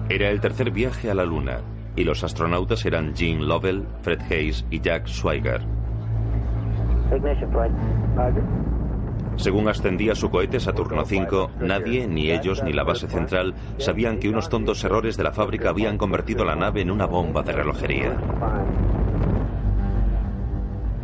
Era 0.10 0.30
el 0.30 0.42
tercer 0.42 0.72
viaje 0.72 1.10
a 1.10 1.14
la 1.14 1.24
Luna 1.24 1.62
y 1.96 2.04
los 2.04 2.24
astronautas 2.24 2.86
eran 2.86 3.16
Gene 3.16 3.44
Lovell, 3.44 3.88
Fred 4.02 4.20
Hayes 4.30 4.66
y 4.70 4.82
Jack 4.82 5.08
Swigert. 5.08 5.64
Según 9.36 9.68
ascendía 9.68 10.16
su 10.16 10.30
cohete 10.30 10.60
Saturno 10.60 11.04
V, 11.04 11.50
nadie, 11.60 12.08
ni 12.08 12.32
ellos 12.32 12.64
ni 12.64 12.72
la 12.72 12.84
base 12.84 13.08
central, 13.08 13.54
sabían 13.78 14.20
que 14.20 14.30
unos 14.30 14.50
tontos 14.50 14.84
errores 14.84 15.18
de 15.18 15.24
la 15.24 15.34
fábrica 15.34 15.70
habían 15.70 15.98
convertido 15.98 16.46
la 16.46 16.56
nave 16.56 16.82
en 16.82 16.92
una 16.92 17.06
bomba 17.06 17.42
de 17.42 17.52
relojería. 17.52 18.18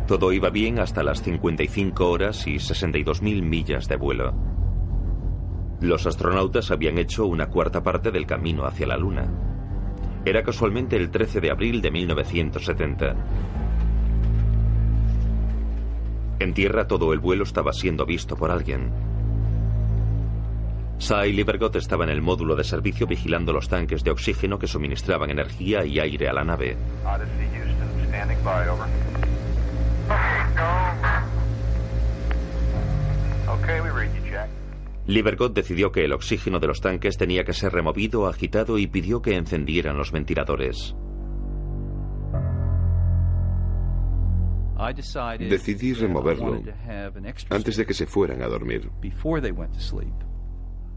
Todo 0.06 0.32
iba 0.32 0.50
bien 0.50 0.80
hasta 0.80 1.02
las 1.02 1.22
55 1.22 2.10
horas 2.10 2.46
y 2.46 2.54
62.000 2.56 3.42
millas 3.42 3.86
de 3.86 3.96
vuelo. 3.96 4.34
Los 5.80 6.06
astronautas 6.06 6.70
habían 6.70 6.98
hecho 6.98 7.26
una 7.26 7.46
cuarta 7.46 7.82
parte 7.82 8.10
del 8.10 8.26
camino 8.26 8.64
hacia 8.66 8.86
la 8.86 8.96
Luna. 8.96 9.28
Era 10.24 10.42
casualmente 10.42 10.96
el 10.96 11.10
13 11.10 11.40
de 11.40 11.50
abril 11.50 11.80
de 11.80 11.90
1970. 11.90 13.16
En 16.40 16.54
tierra 16.54 16.88
todo 16.88 17.12
el 17.12 17.18
vuelo 17.18 17.44
estaba 17.44 17.70
siendo 17.74 18.06
visto 18.06 18.34
por 18.34 18.50
alguien. 18.50 18.90
Cy 20.98 21.32
Livergott 21.32 21.76
estaba 21.76 22.04
en 22.04 22.10
el 22.10 22.22
módulo 22.22 22.56
de 22.56 22.64
servicio 22.64 23.06
vigilando 23.06 23.52
los 23.52 23.68
tanques 23.68 24.02
de 24.04 24.10
oxígeno 24.10 24.58
que 24.58 24.66
suministraban 24.66 25.30
energía 25.30 25.84
y 25.84 25.98
aire 25.98 26.28
a 26.28 26.32
la 26.32 26.44
nave. 26.44 26.78
Livergott 35.06 35.54
decidió 35.54 35.92
que 35.92 36.04
el 36.06 36.12
oxígeno 36.12 36.58
de 36.58 36.68
los 36.68 36.80
tanques 36.80 37.18
tenía 37.18 37.44
que 37.44 37.52
ser 37.52 37.72
removido, 37.72 38.26
agitado 38.26 38.78
y 38.78 38.86
pidió 38.86 39.20
que 39.20 39.36
encendieran 39.36 39.98
los 39.98 40.10
ventiladores. 40.10 40.94
Decidí 45.48 45.92
removerlo 45.94 46.62
antes 47.50 47.76
de 47.76 47.86
que 47.86 47.94
se 47.94 48.06
fueran 48.06 48.42
a 48.42 48.46
dormir. 48.46 48.90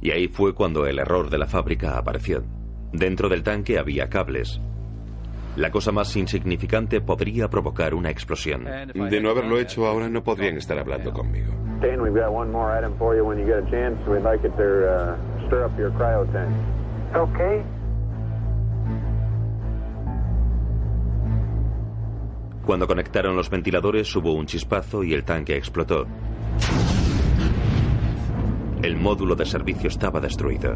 Y 0.02 0.12
ahí 0.12 0.28
fue 0.28 0.54
cuando 0.54 0.86
el 0.86 1.00
error 1.00 1.30
de 1.30 1.38
la 1.38 1.48
fábrica 1.48 1.98
apareció. 1.98 2.44
Dentro 2.92 3.30
del 3.30 3.44
tanque 3.44 3.80
había 3.80 4.10
cables. 4.10 4.60
La 5.56 5.70
cosa 5.70 5.92
más 5.92 6.16
insignificante 6.16 7.00
podría 7.00 7.50
provocar 7.50 7.94
una 7.94 8.10
explosión. 8.10 8.66
De 8.66 9.22
no 9.22 9.30
haberlo 9.30 9.60
hecho 9.60 9.86
ahora 9.86 10.10
no 10.10 10.24
podrían 10.24 10.58
estar 10.58 10.80
hablando 10.80 11.14
conmigo. 11.14 11.54
Dan, 16.24 17.73
Cuando 22.66 22.88
conectaron 22.88 23.36
los 23.36 23.50
ventiladores 23.50 24.16
hubo 24.16 24.34
un 24.34 24.46
chispazo 24.46 25.04
y 25.04 25.14
el 25.14 25.26
tanque 25.26 25.58
explotó. 25.58 26.08
El 28.82 28.96
módulo 28.98 29.36
de 29.36 29.46
servicio 29.46 29.90
estaba 29.90 30.22
destruido. 30.22 30.76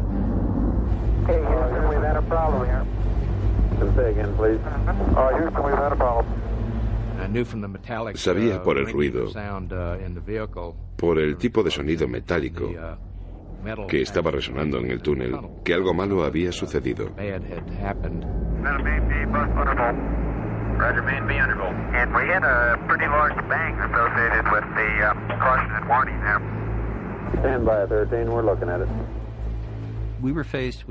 Sabía 8.14 8.62
por 8.62 8.78
el 8.78 8.92
ruido, 8.92 9.26
por 10.96 11.18
el 11.18 11.36
tipo 11.36 11.62
de 11.62 11.70
sonido 11.70 12.06
metálico 12.06 12.70
que 13.88 14.02
estaba 14.02 14.30
resonando 14.30 14.78
en 14.78 14.90
el 14.90 15.02
túnel, 15.02 15.36
que 15.64 15.74
algo 15.74 15.94
malo 15.94 16.22
había 16.24 16.52
sucedido. 16.52 17.10
Roger, 20.78 21.02
main 21.02 21.26
B 21.26 21.34
undervolt. 21.34 21.74
And 21.92 22.14
we 22.14 22.28
had 22.28 22.44
a 22.44 22.78
pretty 22.86 23.06
large 23.06 23.34
bang 23.48 23.74
associated 23.80 24.46
with 24.52 24.64
the 24.78 24.90
uh, 25.02 25.14
caution 25.42 25.70
and 25.74 25.88
warning 25.88 26.20
there. 26.20 26.40
Stand 27.40 27.66
by 27.66 27.86
13, 27.86 28.30
we're 28.30 28.42
looking 28.42 28.68
at 28.68 28.80
it. 28.80 28.88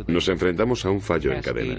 Nos 0.07 0.29
enfrentamos 0.29 0.85
a 0.85 0.89
un 0.89 1.01
fallo 1.01 1.33
en 1.33 1.41
cadena. 1.41 1.75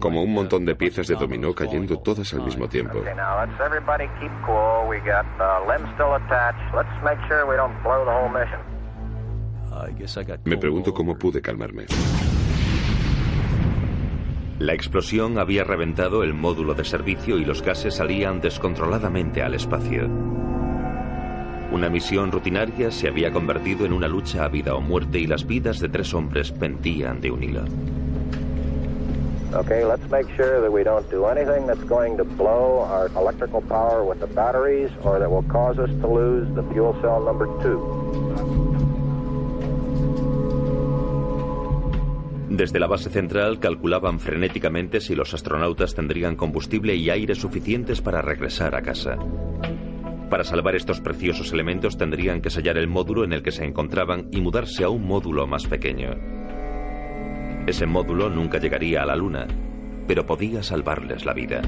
como 0.00 0.22
un 0.22 0.32
montón 0.32 0.64
de 0.64 0.74
piezas 0.74 1.06
de 1.08 1.14
dominó 1.14 1.54
cayendo 1.54 1.98
todas 1.98 2.32
al 2.34 2.42
mismo 2.42 2.68
tiempo. 2.68 2.98
Okay, 2.98 3.14
now 3.14 3.38
let's 3.38 3.58
everybody 3.60 4.08
keep 4.20 4.32
cool. 4.44 4.86
We 4.88 4.98
got 5.00 5.26
uh, 5.40 5.66
limbs 5.66 5.88
still 5.94 6.14
attached. 6.14 6.74
Let's 6.74 6.92
make 7.02 7.18
sure 7.28 7.46
we 7.46 7.56
don't 7.56 7.82
blow 7.82 8.04
the 8.04 8.12
whole 8.12 8.28
mission. 8.28 8.60
Me 10.44 10.56
pregunto 10.56 10.92
cómo 10.92 11.18
pude 11.18 11.40
calmarme. 11.40 11.86
La 14.62 14.74
explosión 14.74 15.40
había 15.40 15.64
reventado 15.64 16.22
el 16.22 16.34
módulo 16.34 16.74
de 16.74 16.84
servicio 16.84 17.36
y 17.36 17.44
los 17.44 17.62
gases 17.62 17.96
salían 17.96 18.40
descontroladamente 18.40 19.42
al 19.42 19.54
espacio. 19.54 20.08
Una 21.72 21.90
misión 21.90 22.30
rutinaria 22.30 22.92
se 22.92 23.08
había 23.08 23.32
convertido 23.32 23.84
en 23.86 23.92
una 23.92 24.06
lucha 24.06 24.44
a 24.44 24.48
vida 24.48 24.76
o 24.76 24.80
muerte 24.80 25.18
y 25.18 25.26
las 25.26 25.44
vidas 25.48 25.80
de 25.80 25.88
tres 25.88 26.14
hombres 26.14 26.52
pendían 26.52 27.20
de 27.20 27.32
un 27.32 27.42
hilo. 27.42 27.64
Okay, 29.52 29.84
let's 29.84 30.08
make 30.08 30.28
sure 30.36 30.60
that 30.60 30.70
we 30.70 30.84
don't 30.84 31.10
do 31.10 31.26
anything 31.26 31.66
that's 31.66 31.82
going 31.88 32.16
to 32.16 32.22
blow 32.22 32.86
our 32.88 33.08
electrical 33.16 33.62
power 33.62 34.04
with 34.04 34.20
the 34.20 34.28
batteries 34.28 34.92
or 35.02 35.18
that 35.18 35.28
will 35.28 35.44
cause 35.50 35.76
us 35.80 35.90
to 36.00 36.06
lose 36.06 36.46
the 36.54 36.62
fuel 36.72 36.96
cell 37.02 37.20
number 37.20 37.46
two. 37.64 38.31
Desde 42.52 42.78
la 42.78 42.86
base 42.86 43.08
central 43.08 43.60
calculaban 43.60 44.20
frenéticamente 44.20 45.00
si 45.00 45.14
los 45.14 45.32
astronautas 45.32 45.94
tendrían 45.94 46.36
combustible 46.36 46.94
y 46.94 47.08
aire 47.08 47.34
suficientes 47.34 48.02
para 48.02 48.20
regresar 48.20 48.74
a 48.74 48.82
casa. 48.82 49.16
Para 50.28 50.44
salvar 50.44 50.76
estos 50.76 51.00
preciosos 51.00 51.50
elementos 51.54 51.96
tendrían 51.96 52.42
que 52.42 52.50
sellar 52.50 52.76
el 52.76 52.88
módulo 52.88 53.24
en 53.24 53.32
el 53.32 53.42
que 53.42 53.52
se 53.52 53.64
encontraban 53.64 54.28
y 54.32 54.42
mudarse 54.42 54.84
a 54.84 54.90
un 54.90 55.06
módulo 55.06 55.46
más 55.46 55.66
pequeño. 55.66 56.10
Ese 57.66 57.86
módulo 57.86 58.28
nunca 58.28 58.58
llegaría 58.58 59.02
a 59.02 59.06
la 59.06 59.16
Luna, 59.16 59.46
pero 60.06 60.26
podía 60.26 60.62
salvarles 60.62 61.24
la 61.24 61.32
vida. 61.32 61.62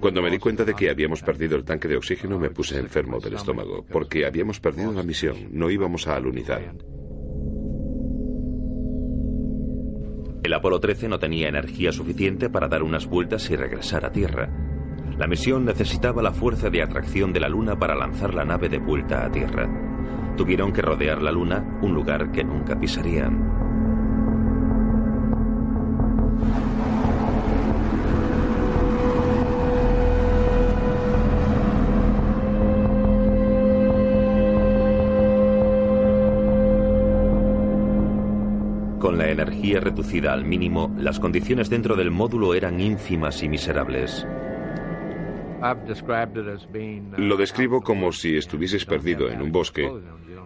Cuando 0.00 0.22
me 0.22 0.30
di 0.30 0.38
cuenta 0.38 0.64
de 0.64 0.74
que 0.74 0.90
habíamos 0.90 1.22
perdido 1.22 1.56
el 1.56 1.64
tanque 1.64 1.88
de 1.88 1.96
oxígeno, 1.96 2.38
me 2.38 2.50
puse 2.50 2.78
enfermo 2.78 3.18
del 3.20 3.34
estómago, 3.34 3.84
porque 3.90 4.26
habíamos 4.26 4.60
perdido 4.60 4.92
la 4.92 5.02
misión, 5.02 5.48
no 5.50 5.70
íbamos 5.70 6.06
a 6.06 6.16
alunizar. 6.16 6.74
El 10.42 10.54
Apolo 10.54 10.78
13 10.78 11.08
no 11.08 11.18
tenía 11.18 11.48
energía 11.48 11.90
suficiente 11.90 12.48
para 12.48 12.68
dar 12.68 12.84
unas 12.84 13.06
vueltas 13.06 13.50
y 13.50 13.56
regresar 13.56 14.04
a 14.04 14.12
Tierra. 14.12 14.48
La 15.18 15.26
misión 15.26 15.64
necesitaba 15.64 16.22
la 16.22 16.32
fuerza 16.32 16.70
de 16.70 16.82
atracción 16.82 17.32
de 17.32 17.40
la 17.40 17.48
Luna 17.48 17.78
para 17.78 17.96
lanzar 17.96 18.32
la 18.32 18.44
nave 18.44 18.68
de 18.68 18.78
vuelta 18.78 19.26
a 19.26 19.30
Tierra. 19.30 19.68
Tuvieron 20.36 20.72
que 20.72 20.82
rodear 20.82 21.22
la 21.22 21.32
Luna, 21.32 21.78
un 21.82 21.94
lugar 21.94 22.30
que 22.30 22.44
nunca 22.44 22.78
pisarían. 22.78 23.65
Energía 39.42 39.80
reducida 39.80 40.32
al 40.32 40.44
mínimo, 40.44 40.94
las 40.98 41.20
condiciones 41.20 41.68
dentro 41.68 41.94
del 41.94 42.10
módulo 42.10 42.54
eran 42.54 42.80
ínfimas 42.80 43.42
y 43.42 43.48
miserables. 43.48 44.26
Lo 47.16 47.36
describo 47.36 47.82
como 47.82 48.12
si 48.12 48.36
estuvieses 48.36 48.84
perdido 48.84 49.28
en 49.28 49.42
un 49.42 49.52
bosque 49.52 49.90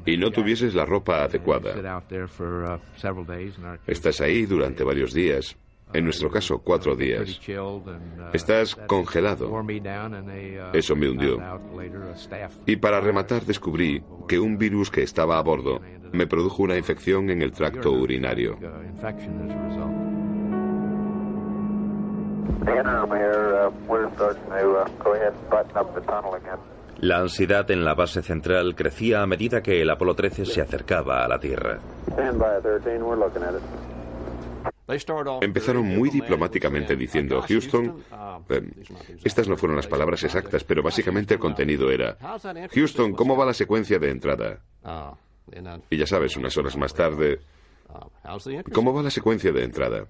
y 0.06 0.16
no 0.16 0.30
tuvieses 0.30 0.74
la 0.74 0.84
ropa 0.84 1.24
adecuada. 1.24 2.02
Estás 3.86 4.20
ahí 4.20 4.46
durante 4.46 4.84
varios 4.84 5.12
días, 5.12 5.56
en 5.92 6.04
nuestro 6.04 6.30
caso 6.30 6.58
cuatro 6.58 6.96
días. 6.96 7.40
Estás 8.32 8.74
congelado. 8.74 9.50
Eso 10.72 10.96
me 10.96 11.08
hundió. 11.08 11.38
Y 12.66 12.76
para 12.76 13.00
rematar 13.00 13.42
descubrí 13.42 14.02
que 14.28 14.38
un 14.38 14.58
virus 14.58 14.90
que 14.90 15.02
estaba 15.02 15.38
a 15.38 15.42
bordo 15.42 15.80
me 16.12 16.26
produjo 16.26 16.62
una 16.62 16.76
infección 16.76 17.30
en 17.30 17.42
el 17.42 17.52
tracto 17.52 17.92
urinario. 17.92 18.58
La 26.98 27.18
ansiedad 27.18 27.70
en 27.70 27.84
la 27.84 27.94
base 27.94 28.22
central 28.22 28.74
crecía 28.74 29.22
a 29.22 29.26
medida 29.26 29.62
que 29.62 29.80
el 29.80 29.88
Apolo 29.88 30.14
13 30.14 30.44
se 30.44 30.60
acercaba 30.60 31.24
a 31.24 31.28
la 31.28 31.38
Tierra. 31.38 31.78
Empezaron 35.42 35.86
muy 35.86 36.10
diplomáticamente 36.10 36.96
diciendo, 36.96 37.42
Houston, 37.48 38.02
eh, 38.48 38.62
estas 39.24 39.48
no 39.48 39.56
fueron 39.56 39.76
las 39.76 39.86
palabras 39.86 40.22
exactas, 40.24 40.64
pero 40.64 40.82
básicamente 40.82 41.34
el 41.34 41.40
contenido 41.40 41.90
era, 41.90 42.16
Houston, 42.74 43.12
¿cómo 43.12 43.36
va 43.36 43.46
la 43.46 43.54
secuencia 43.54 43.98
de 43.98 44.10
entrada? 44.10 44.60
Y 45.90 45.96
ya 45.96 46.06
sabes, 46.06 46.36
unas 46.36 46.56
horas 46.56 46.76
más 46.76 46.92
tarde, 46.94 47.40
¿cómo 48.72 48.92
va 48.92 49.02
la 49.02 49.10
secuencia 49.10 49.52
de 49.52 49.62
entrada? 49.64 50.06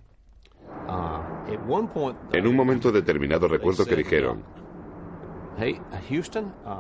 En 2.32 2.46
un 2.46 2.56
momento 2.56 2.90
determinado 2.92 3.48
recuerdo 3.48 3.84
que 3.84 3.96
dijeron, 3.96 4.42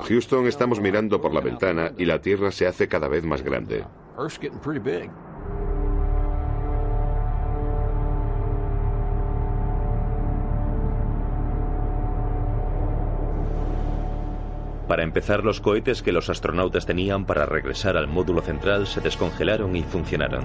Houston, 0.08 0.46
estamos 0.46 0.80
mirando 0.80 1.20
por 1.20 1.34
la 1.34 1.40
ventana 1.40 1.92
y 1.98 2.06
la 2.06 2.20
Tierra 2.20 2.50
se 2.50 2.66
hace 2.66 2.88
cada 2.88 3.08
vez 3.08 3.24
más 3.24 3.42
grande. 3.42 3.84
Para 14.90 15.04
empezar, 15.04 15.44
los 15.44 15.60
cohetes 15.60 16.02
que 16.02 16.10
los 16.10 16.30
astronautas 16.30 16.84
tenían 16.84 17.24
para 17.24 17.46
regresar 17.46 17.96
al 17.96 18.08
módulo 18.08 18.42
central 18.42 18.88
se 18.88 19.00
descongelaron 19.00 19.76
y 19.76 19.84
funcionaron. 19.84 20.42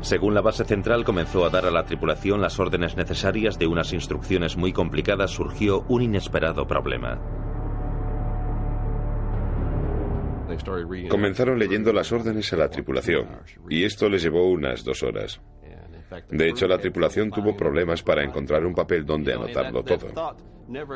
Según 0.00 0.32
la 0.32 0.40
base 0.40 0.64
central 0.64 1.04
comenzó 1.04 1.44
a 1.44 1.50
dar 1.50 1.66
a 1.66 1.70
la 1.70 1.84
tripulación 1.84 2.40
las 2.40 2.58
órdenes 2.58 2.96
necesarias 2.96 3.58
de 3.58 3.66
unas 3.66 3.92
instrucciones 3.92 4.56
muy 4.56 4.72
complicadas, 4.72 5.32
surgió 5.32 5.84
un 5.88 6.00
inesperado 6.00 6.66
problema. 6.66 7.20
Comenzaron 11.10 11.58
leyendo 11.58 11.92
las 11.92 12.10
órdenes 12.10 12.50
a 12.54 12.56
la 12.56 12.70
tripulación, 12.70 13.42
y 13.68 13.84
esto 13.84 14.08
les 14.08 14.22
llevó 14.22 14.50
unas 14.50 14.82
dos 14.82 15.02
horas. 15.02 15.42
De 16.30 16.48
hecho, 16.48 16.66
la 16.66 16.78
tripulación 16.78 17.30
tuvo 17.30 17.56
problemas 17.56 18.02
para 18.02 18.24
encontrar 18.24 18.64
un 18.64 18.74
papel 18.74 19.04
donde 19.04 19.34
anotarlo 19.34 19.82
todo. 19.82 20.08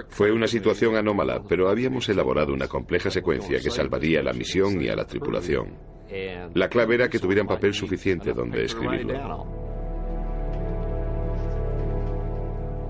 Fue 0.08 0.30
una 0.32 0.46
situación 0.46 0.96
anómala, 0.96 1.42
pero 1.48 1.68
habíamos 1.68 2.08
elaborado 2.08 2.52
una 2.52 2.68
compleja 2.68 3.10
secuencia 3.10 3.58
que 3.60 3.70
salvaría 3.70 4.22
la 4.22 4.32
misión 4.32 4.82
y 4.82 4.88
a 4.88 4.96
la 4.96 5.06
tripulación. 5.06 5.76
La 6.54 6.68
clave 6.68 6.94
era 6.96 7.08
que 7.08 7.18
tuvieran 7.18 7.46
papel 7.46 7.72
suficiente 7.72 8.32
donde 8.32 8.64
escribirlo. 8.64 9.62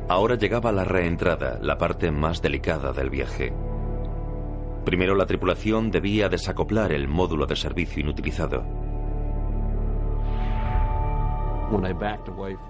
Ahora 0.08 0.34
llegaba 0.34 0.72
la 0.72 0.84
reentrada, 0.84 1.58
la 1.62 1.78
parte 1.78 2.10
más 2.10 2.42
delicada 2.42 2.92
del 2.92 3.08
viaje. 3.08 3.52
Primero 4.84 5.14
la 5.14 5.26
tripulación 5.26 5.90
debía 5.92 6.28
desacoplar 6.28 6.92
el 6.92 7.06
módulo 7.06 7.46
de 7.46 7.54
servicio 7.54 8.02
inutilizado. 8.02 8.64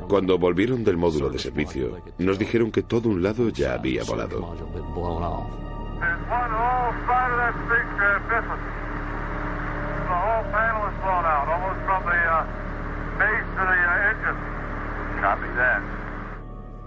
Cuando 0.08 0.38
volvieron 0.38 0.84
del 0.84 0.96
módulo 0.96 1.30
de 1.30 1.38
servicio, 1.38 1.98
nos 2.18 2.38
dijeron 2.38 2.70
que 2.70 2.82
todo 2.82 3.08
un 3.08 3.22
lado 3.22 3.48
ya 3.48 3.74
había 3.74 4.04
volado. 4.04 4.56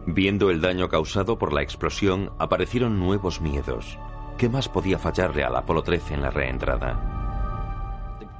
Viendo 0.07 0.51
el 0.51 0.61
daño 0.61 0.87
causado 0.87 1.37
por 1.37 1.51
la 1.51 1.61
explosión, 1.61 2.31
aparecieron 2.37 2.99
nuevos 2.99 3.41
miedos. 3.41 3.97
¿Qué 4.37 4.49
más 4.49 4.69
podía 4.69 4.99
fallarle 4.99 5.43
al 5.43 5.55
Apolo 5.55 5.81
13 5.81 6.13
en 6.13 6.21
la 6.21 6.29
reentrada? 6.29 7.24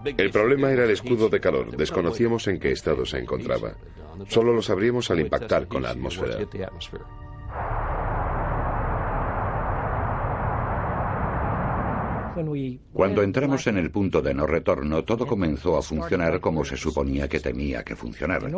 El 0.06 0.32
problema 0.32 0.72
era 0.72 0.84
el 0.84 0.92
escudo 0.92 1.30
de 1.30 1.40
calor. 1.40 1.76
Desconocíamos 1.76 2.48
en 2.48 2.60
qué 2.60 2.72
estado 2.72 3.06
se 3.06 3.20
encontraba. 3.20 3.74
Solo 4.28 4.54
lo 4.54 4.62
sabríamos 4.62 5.10
al 5.12 5.20
impactar 5.20 5.68
con 5.68 5.84
la 5.84 5.90
atmósfera. 5.90 6.38
Cuando 12.94 13.24
entramos 13.24 13.66
en 13.68 13.78
el 13.78 13.92
punto 13.92 14.22
de 14.22 14.34
no 14.34 14.46
retorno, 14.46 15.06
todo 15.06 15.26
comenzó 15.26 15.78
a 15.78 15.82
funcionar 15.82 16.42
como 16.42 16.66
se 16.66 16.76
suponía 16.76 17.30
que 17.30 17.40
tenía 17.40 17.84
que 17.84 17.96
funcionar. 17.96 18.52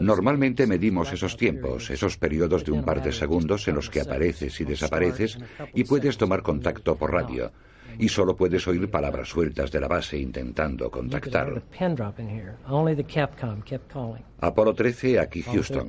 Normalmente 0.00 0.66
medimos 0.66 1.12
esos 1.12 1.36
tiempos, 1.36 1.90
esos 1.90 2.16
periodos 2.16 2.64
de 2.64 2.72
un 2.72 2.82
par 2.82 3.02
de 3.02 3.12
segundos 3.12 3.68
en 3.68 3.74
los 3.74 3.90
que 3.90 4.00
apareces 4.00 4.58
y 4.60 4.64
desapareces 4.64 5.38
y 5.74 5.84
puedes 5.84 6.16
tomar 6.16 6.42
contacto 6.42 6.96
por 6.96 7.12
radio. 7.12 7.52
Y 7.98 8.08
solo 8.08 8.36
puedes 8.36 8.66
oír 8.66 8.90
palabras 8.90 9.28
sueltas 9.28 9.70
de 9.70 9.80
la 9.80 9.88
base 9.88 10.18
intentando 10.18 10.90
contactar. 10.90 11.62
Apolo 14.40 14.74
13, 14.74 15.20
aquí 15.20 15.42
Houston. 15.42 15.86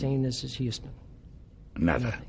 Nada. 1.76 2.22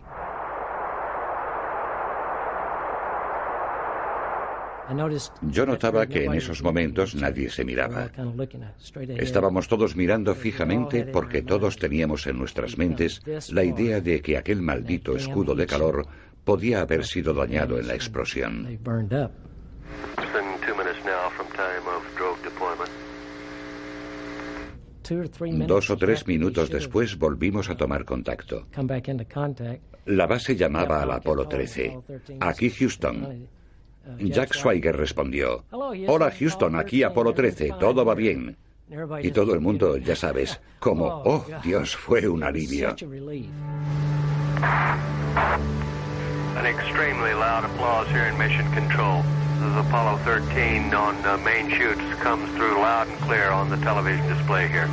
Yo 5.42 5.66
notaba 5.66 6.06
que 6.06 6.24
en 6.24 6.34
esos 6.34 6.62
momentos 6.62 7.14
nadie 7.14 7.48
se 7.48 7.64
miraba. 7.64 8.10
Estábamos 9.16 9.68
todos 9.68 9.96
mirando 9.96 10.34
fijamente 10.34 11.06
porque 11.06 11.42
todos 11.42 11.76
teníamos 11.76 12.26
en 12.26 12.38
nuestras 12.38 12.76
mentes 12.76 13.22
la 13.50 13.64
idea 13.64 14.00
de 14.00 14.20
que 14.20 14.36
aquel 14.36 14.60
maldito 14.60 15.16
escudo 15.16 15.54
de 15.54 15.66
calor 15.66 16.06
podía 16.44 16.82
haber 16.82 17.06
sido 17.06 17.32
dañado 17.32 17.78
en 17.78 17.88
la 17.88 17.94
explosión. 17.94 18.78
Dos 25.66 25.90
o 25.90 25.96
tres 25.98 26.26
minutos 26.26 26.70
después 26.70 27.18
volvimos 27.18 27.68
a 27.68 27.76
tomar 27.76 28.04
contacto. 28.04 28.66
La 30.06 30.26
base 30.26 30.56
llamaba 30.56 31.02
al 31.02 31.10
Apolo 31.10 31.46
13. 31.46 31.98
Aquí 32.40 32.70
Houston. 32.70 33.48
Jack 34.18 34.54
Schweiger 34.54 34.96
respondió, 34.96 35.64
Hola 35.70 36.30
Houston, 36.30 36.76
aquí 36.76 37.02
Apolo 37.02 37.32
13, 37.32 37.74
todo 37.80 38.04
va 38.04 38.14
bien. 38.14 38.56
Y 39.22 39.30
todo 39.30 39.54
el 39.54 39.60
mundo, 39.60 39.96
ya 39.96 40.14
sabes, 40.14 40.60
como, 40.78 41.06
oh 41.24 41.46
Dios, 41.62 41.96
fue 41.96 42.28
un 42.28 42.44
alivio. 42.44 42.94
An 46.56 46.66
extremely 46.66 47.32
loud 47.34 47.64
applause 47.64 48.08
here 48.10 48.28
in 48.28 48.38
Mission 48.38 48.70
Control. 48.72 49.22
Is 49.64 49.76
Apollo 49.76 50.18
13 50.18 50.92
on 50.92 51.16
uh, 51.24 51.38
main 51.38 51.70
chutes 51.70 52.02
comes 52.20 52.48
through 52.54 52.74
loud 52.76 53.08
and 53.08 53.18
clear 53.20 53.48
on 53.50 53.70
the 53.70 53.78
television 53.78 54.26
display 54.28 54.68
here. 54.68 54.88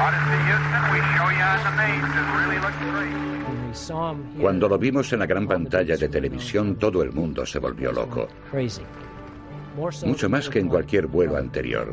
Odyssey 0.00 0.40
Houston, 0.48 0.82
we 0.92 1.00
show 1.12 1.28
you 1.28 1.44
on 1.44 1.60
the 1.68 1.74
main. 1.76 2.00
It 2.00 2.26
really 2.40 2.58
looks 2.64 2.80
great. 2.92 3.34
Cuando 4.40 4.68
lo 4.68 4.78
vimos 4.78 5.12
en 5.12 5.18
la 5.18 5.26
gran 5.26 5.46
pantalla 5.46 5.96
de 5.96 6.08
televisión, 6.08 6.76
todo 6.76 7.02
el 7.02 7.12
mundo 7.12 7.44
se 7.44 7.58
volvió 7.58 7.92
loco. 7.92 8.28
Mucho 10.04 10.30
más 10.30 10.48
que 10.48 10.60
en 10.60 10.68
cualquier 10.68 11.08
vuelo 11.08 11.36
anterior. 11.36 11.92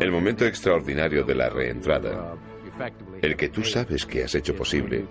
El 0.00 0.12
momento 0.12 0.46
extraordinario 0.46 1.24
de 1.24 1.34
la 1.34 1.48
reentrada, 1.48 2.36
el 3.22 3.36
que 3.36 3.48
tú 3.48 3.64
sabes 3.64 4.06
que 4.06 4.24
has 4.24 4.34
hecho 4.34 4.54
posible, 4.54 5.06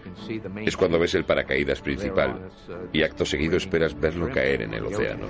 es 0.66 0.78
cuando 0.78 1.00
ves 1.00 1.16
el 1.16 1.26
paracaídas 1.26 1.82
principal 1.82 2.50
y 2.92 3.04
acto 3.04 3.26
seguido 3.26 3.58
esperas 3.58 4.00
verlo 4.00 4.30
caer 4.30 4.64
en 4.64 4.74
el 4.74 4.86
océano. 4.86 5.28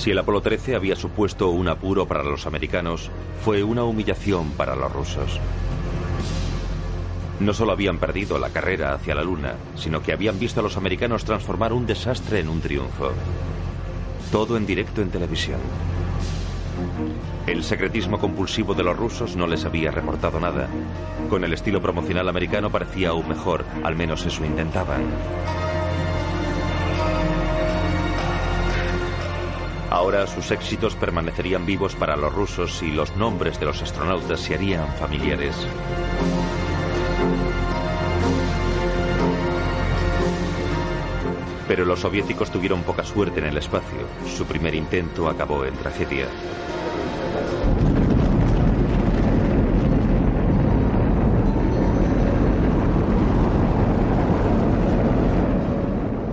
Si 0.00 0.10
el 0.10 0.18
Apolo 0.18 0.40
13 0.40 0.76
había 0.76 0.96
supuesto 0.96 1.50
un 1.50 1.68
apuro 1.68 2.08
para 2.08 2.24
los 2.24 2.46
americanos, 2.46 3.10
fue 3.44 3.62
una 3.62 3.84
humillación 3.84 4.52
para 4.52 4.74
los 4.74 4.90
rusos. 4.90 5.38
No 7.38 7.52
solo 7.52 7.72
habían 7.72 7.98
perdido 7.98 8.38
la 8.38 8.48
carrera 8.48 8.94
hacia 8.94 9.14
la 9.14 9.22
Luna, 9.22 9.56
sino 9.76 10.02
que 10.02 10.14
habían 10.14 10.38
visto 10.38 10.60
a 10.60 10.62
los 10.62 10.78
americanos 10.78 11.26
transformar 11.26 11.74
un 11.74 11.84
desastre 11.84 12.40
en 12.40 12.48
un 12.48 12.62
triunfo. 12.62 13.10
Todo 14.32 14.56
en 14.56 14.64
directo 14.64 15.02
en 15.02 15.10
televisión. 15.10 15.60
El 17.46 17.62
secretismo 17.62 18.18
compulsivo 18.18 18.72
de 18.72 18.84
los 18.84 18.96
rusos 18.96 19.36
no 19.36 19.46
les 19.46 19.66
había 19.66 19.90
reportado 19.90 20.40
nada. 20.40 20.66
Con 21.28 21.44
el 21.44 21.52
estilo 21.52 21.82
promocional 21.82 22.26
americano 22.26 22.70
parecía 22.70 23.10
aún 23.10 23.28
mejor, 23.28 23.66
al 23.84 23.96
menos 23.96 24.24
eso 24.24 24.46
intentaban. 24.46 25.02
Ahora 29.90 30.28
sus 30.28 30.52
éxitos 30.52 30.94
permanecerían 30.94 31.66
vivos 31.66 31.96
para 31.96 32.16
los 32.16 32.32
rusos 32.32 32.80
y 32.80 32.92
los 32.92 33.16
nombres 33.16 33.58
de 33.58 33.66
los 33.66 33.82
astronautas 33.82 34.38
se 34.38 34.54
harían 34.54 34.86
familiares. 34.94 35.56
Pero 41.66 41.84
los 41.84 42.00
soviéticos 42.00 42.52
tuvieron 42.52 42.84
poca 42.84 43.02
suerte 43.02 43.40
en 43.40 43.46
el 43.46 43.56
espacio. 43.56 43.98
Su 44.28 44.46
primer 44.46 44.76
intento 44.76 45.28
acabó 45.28 45.64
en 45.64 45.74
tragedia. 45.74 46.28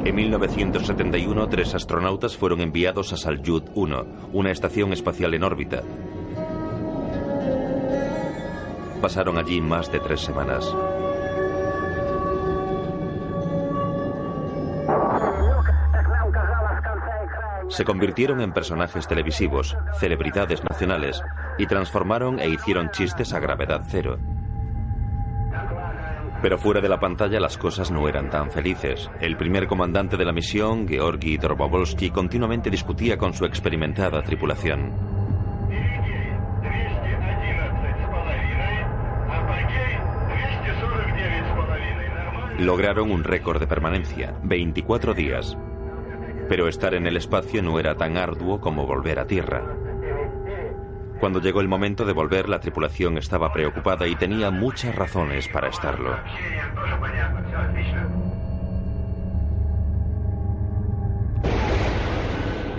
En 0.05 0.16
1971, 0.38 1.49
tres 1.49 1.73
astronautas 1.73 2.38
fueron 2.38 2.61
enviados 2.61 3.11
a 3.11 3.17
Salyut 3.17 3.69
1, 3.73 4.05
una 4.33 4.51
estación 4.51 4.93
espacial 4.93 5.33
en 5.33 5.43
órbita. 5.43 5.81
Pasaron 9.01 9.39
allí 9.39 9.61
más 9.61 9.91
de 9.91 9.99
tres 9.99 10.21
semanas. 10.21 10.71
Se 17.69 17.83
convirtieron 17.83 18.41
en 18.41 18.53
personajes 18.53 19.07
televisivos, 19.07 19.75
celebridades 19.99 20.63
nacionales, 20.63 21.21
y 21.57 21.65
transformaron 21.65 22.39
e 22.39 22.47
hicieron 22.47 22.91
chistes 22.91 23.33
a 23.33 23.39
gravedad 23.39 23.83
cero. 23.89 24.19
Pero 26.41 26.57
fuera 26.59 26.81
de 26.81 26.89
la 26.89 26.99
pantalla 26.99 27.39
las 27.39 27.57
cosas 27.57 27.89
no 27.89 28.07
eran 28.07 28.29
tan 28.29 28.51
felices. 28.51 29.09
El 29.19 29.38
primer 29.38 29.67
comandante 29.67 30.17
de 30.17 30.25
la 30.25 30.33
misión, 30.33 30.88
Georgi 30.88 31.38
Dorbovolsky, 31.38 32.11
continuamente 32.11 32.69
discutía 32.69 33.17
con 33.17 33.33
su 33.33 33.45
experimentada 33.45 34.21
tripulación. 34.21 34.93
Lograron 42.59 43.11
un 43.11 43.23
récord 43.23 43.59
de 43.59 43.67
permanencia, 43.67 44.35
24 44.43 45.13
días. 45.13 45.57
Pero 46.49 46.67
estar 46.67 46.95
en 46.95 47.05
el 47.05 47.17
espacio 47.17 47.61
no 47.61 47.79
era 47.79 47.95
tan 47.95 48.17
arduo 48.17 48.59
como 48.59 48.85
volver 48.88 49.19
a 49.19 49.27
Tierra. 49.27 49.86
Cuando 51.20 51.41
llegó 51.41 51.61
el 51.61 51.68
momento 51.68 52.05
de 52.05 52.13
volver, 52.13 52.47
la 52.47 52.59
tripulación 52.59 53.18
estaba 53.18 53.51
preocupada 53.51 54.07
y 54.07 54.15
tenía 54.15 54.51
muchas 54.51 54.95
razones 54.95 55.47
para 55.47 55.70
estarlo. 55.70 56.15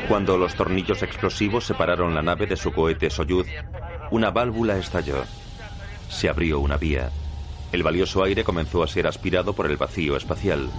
Cuando 0.09 0.39
los 0.39 0.55
tornillos 0.55 1.03
explosivos 1.03 1.67
separaron 1.67 2.15
la 2.15 2.23
nave 2.23 2.47
de 2.47 2.57
su 2.57 2.73
cohete 2.73 3.11
Soyuz, 3.11 3.47
una 4.11 4.31
válvula 4.31 4.79
estalló. 4.79 5.25
Se 6.09 6.29
abrió 6.29 6.61
una 6.61 6.79
vía. 6.79 7.11
El 7.73 7.83
valioso 7.83 8.23
aire 8.23 8.45
comenzó 8.45 8.83
a 8.83 8.87
ser 8.87 9.07
aspirado 9.07 9.53
por 9.53 9.67
el 9.71 9.77
vacío 9.77 10.17
espacial. 10.17 10.71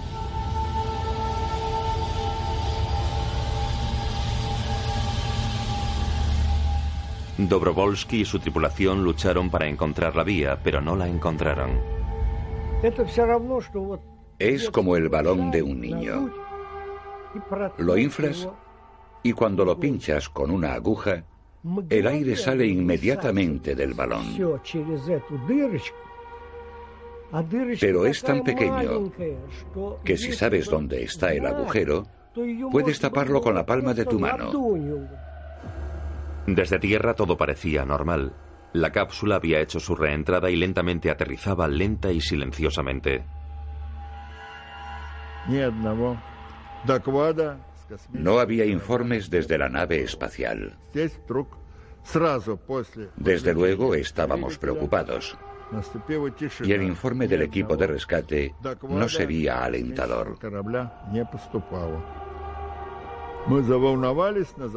Dobrovolsky 7.48 8.20
y 8.20 8.24
su 8.24 8.38
tripulación 8.38 9.04
lucharon 9.04 9.50
para 9.50 9.66
encontrar 9.66 10.16
la 10.16 10.24
vía, 10.24 10.58
pero 10.62 10.80
no 10.80 10.96
la 10.96 11.08
encontraron. 11.08 11.78
Es 14.38 14.70
como 14.70 14.96
el 14.96 15.08
balón 15.08 15.50
de 15.50 15.62
un 15.62 15.80
niño. 15.80 16.30
Lo 17.78 17.96
inflas 17.96 18.48
y 19.22 19.32
cuando 19.32 19.64
lo 19.64 19.78
pinchas 19.78 20.28
con 20.28 20.50
una 20.50 20.74
aguja, 20.74 21.24
el 21.90 22.06
aire 22.06 22.36
sale 22.36 22.66
inmediatamente 22.66 23.74
del 23.74 23.92
balón. 23.92 24.24
Pero 27.80 28.06
es 28.06 28.22
tan 28.22 28.42
pequeño 28.42 29.12
que 30.04 30.16
si 30.16 30.32
sabes 30.32 30.68
dónde 30.68 31.02
está 31.04 31.32
el 31.32 31.46
agujero, 31.46 32.06
puedes 32.72 32.98
taparlo 32.98 33.40
con 33.40 33.54
la 33.54 33.66
palma 33.66 33.94
de 33.94 34.06
tu 34.06 34.18
mano. 34.18 34.50
Desde 36.54 36.78
tierra 36.78 37.14
todo 37.14 37.36
parecía 37.36 37.84
normal. 37.84 38.32
La 38.72 38.90
cápsula 38.90 39.36
había 39.36 39.60
hecho 39.60 39.78
su 39.80 39.94
reentrada 39.94 40.50
y 40.50 40.56
lentamente 40.56 41.10
aterrizaba 41.10 41.68
lenta 41.68 42.10
y 42.12 42.20
silenciosamente. 42.20 43.24
No 48.12 48.38
había 48.38 48.64
informes 48.64 49.30
desde 49.30 49.58
la 49.58 49.68
nave 49.68 50.02
espacial. 50.02 50.76
Desde 53.16 53.54
luego 53.54 53.94
estábamos 53.94 54.58
preocupados. 54.58 55.36
Y 56.64 56.72
el 56.72 56.82
informe 56.82 57.28
del 57.28 57.42
equipo 57.42 57.76
de 57.76 57.86
rescate 57.86 58.54
no 58.88 59.08
sería 59.08 59.64
alentador. 59.64 60.36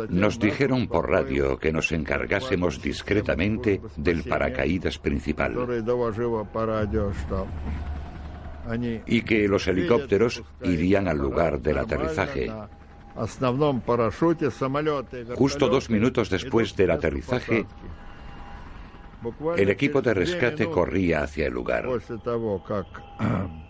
Nos 0.10 0.40
dijeron 0.40 0.88
por 0.88 1.10
radio 1.10 1.58
que 1.58 1.72
nos 1.72 1.92
encargásemos 1.92 2.82
discretamente 2.82 3.82
del 3.98 4.24
paracaídas 4.24 4.98
principal. 4.98 5.54
Y 9.06 9.22
que 9.24 9.48
los 9.48 9.68
helicópteros 9.68 10.44
irían 10.64 11.08
al 11.08 11.18
lugar 11.18 11.62
del 11.62 11.78
aterrizaje. 11.80 12.52
Justo 15.36 15.70
dos 15.70 15.90
minutos 15.90 16.30
después 16.30 16.76
del 16.76 16.92
aterrizaje, 16.92 17.66
el 19.58 19.70
equipo 19.70 20.02
de 20.02 20.14
rescate 20.14 20.70
corría 20.70 21.24
hacia 21.24 21.48
el 21.48 21.54
lugar. 21.54 21.88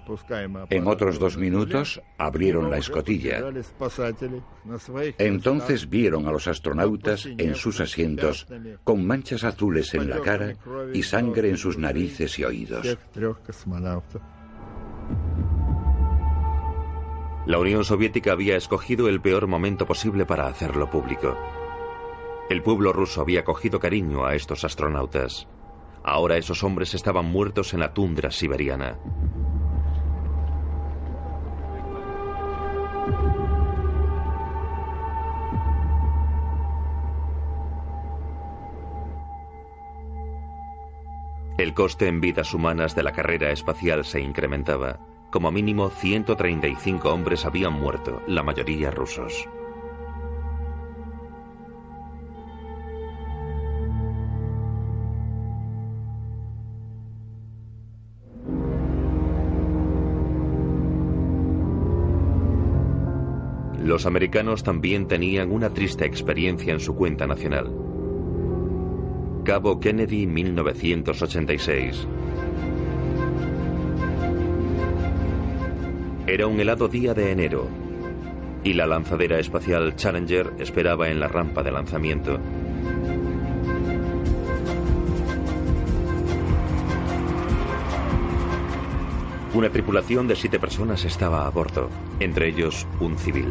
En 0.70 0.88
otros 0.88 1.18
dos 1.18 1.38
minutos 1.38 2.02
abrieron 2.18 2.70
la 2.70 2.78
escotilla. 2.78 3.42
Entonces 5.18 5.90
vieron 5.90 6.28
a 6.28 6.32
los 6.32 6.48
astronautas 6.48 7.26
en 7.26 7.56
sus 7.56 7.80
asientos 7.80 8.48
con 8.84 9.06
manchas 9.06 9.44
azules 9.44 9.94
en 9.94 10.10
la 10.10 10.20
cara 10.20 10.56
y 10.94 11.04
sangre 11.04 11.50
en 11.50 11.58
sus 11.58 11.78
narices 11.78 12.38
y 12.38 12.44
oídos. 12.44 12.98
La 17.46 17.60
Unión 17.60 17.84
Soviética 17.84 18.32
había 18.32 18.56
escogido 18.56 19.10
el 19.10 19.22
peor 19.22 19.48
momento 19.48 19.86
posible 19.86 20.26
para 20.26 20.48
hacerlo 20.48 20.90
público. 20.90 21.38
El 22.54 22.62
pueblo 22.62 22.94
ruso 22.94 23.20
había 23.20 23.44
cogido 23.44 23.80
cariño 23.80 24.26
a 24.26 24.36
estos 24.36 24.64
astronautas. 24.64 25.48
Ahora 26.04 26.38
esos 26.38 26.64
hombres 26.64 26.94
estaban 26.94 27.26
muertos 27.26 27.74
en 27.74 27.80
la 27.80 27.96
tundra 27.96 28.30
siberiana. 28.30 29.00
El 41.58 41.74
coste 41.74 42.08
en 42.08 42.22
vidas 42.22 42.54
humanas 42.54 42.96
de 42.96 43.02
la 43.02 43.14
carrera 43.14 43.50
espacial 43.50 44.06
se 44.06 44.22
incrementaba. 44.22 45.00
Como 45.32 45.52
mínimo 45.52 45.90
135 45.90 47.12
hombres 47.12 47.46
habían 47.48 47.74
muerto, 47.74 48.22
la 48.28 48.44
mayoría 48.44 48.92
rusos. 48.92 49.50
Los 63.84 64.06
americanos 64.06 64.64
también 64.64 65.08
tenían 65.08 65.52
una 65.52 65.70
triste 65.70 66.06
experiencia 66.06 66.72
en 66.72 66.80
su 66.80 66.96
cuenta 66.96 67.28
nacional. 67.28 67.70
Cabo 69.44 69.78
Kennedy 69.82 70.26
1986. 70.26 72.08
Era 76.26 76.48
un 76.48 76.58
helado 76.62 76.88
día 76.88 77.14
de 77.14 77.32
enero 77.32 77.68
y 78.64 78.72
la 78.72 78.88
lanzadera 78.88 79.38
espacial 79.40 79.98
Challenger 79.98 80.54
esperaba 80.60 81.10
en 81.10 81.20
la 81.20 81.28
rampa 81.28 81.62
de 81.62 81.72
lanzamiento. 81.74 82.40
Una 89.54 89.70
tripulación 89.70 90.28
de 90.28 90.36
siete 90.36 90.60
personas 90.60 91.06
estaba 91.06 91.46
a 91.46 91.50
bordo, 91.50 91.90
entre 92.20 92.48
ellos 92.48 92.88
un 93.00 93.18
civil. 93.18 93.48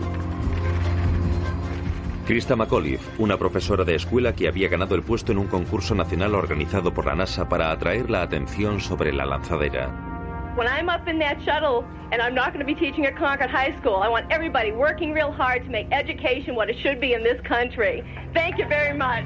Krista 2.27 2.57
McAuliffe, 2.57 3.23
una 3.23 3.37
profesora 3.37 3.85
de 3.85 3.95
escuela 3.95 4.35
que 4.35 4.49
había 4.49 4.69
ganado 4.69 4.95
el 4.95 5.03
puesto 5.03 5.33
en 5.33 5.39
un 5.39 5.47
concurso 5.47 5.95
nacional 5.95 6.35
organizado 6.35 6.93
por 6.93 7.07
la 7.07 7.15
NASA 7.15 7.49
para 7.49 7.71
atraer 7.71 8.11
la 8.11 8.23
atención 8.23 8.81
sobre 8.81 9.13
la 9.13 9.27
lanzadera. 9.27 10.13
when 10.55 10.67
I'm 10.67 10.89
up 10.89 11.09
in 11.09 11.19
that 11.21 11.41
shuttle 11.45 11.85
and 12.11 12.21
I'm 12.21 12.35
not 12.35 12.53
going 12.53 12.65
to 12.65 12.67
be 12.67 12.75
teaching 12.75 13.07
at 13.07 13.17
Concord 13.17 13.51
High 13.51 13.75
School, 13.81 13.97
I 14.03 14.09
want 14.09 14.31
everybody 14.31 14.71
working 14.73 15.13
real 15.13 15.33
hard 15.33 15.65
to 15.65 15.71
make 15.71 15.87
education 15.91 16.55
what 16.55 16.69
it 16.69 16.77
should 16.83 17.01
be 17.01 17.15
in 17.15 17.23
this 17.23 17.41
country. 17.49 18.03
Thank 18.35 18.59
you 18.59 18.67
very 18.69 18.97
much. 18.97 19.25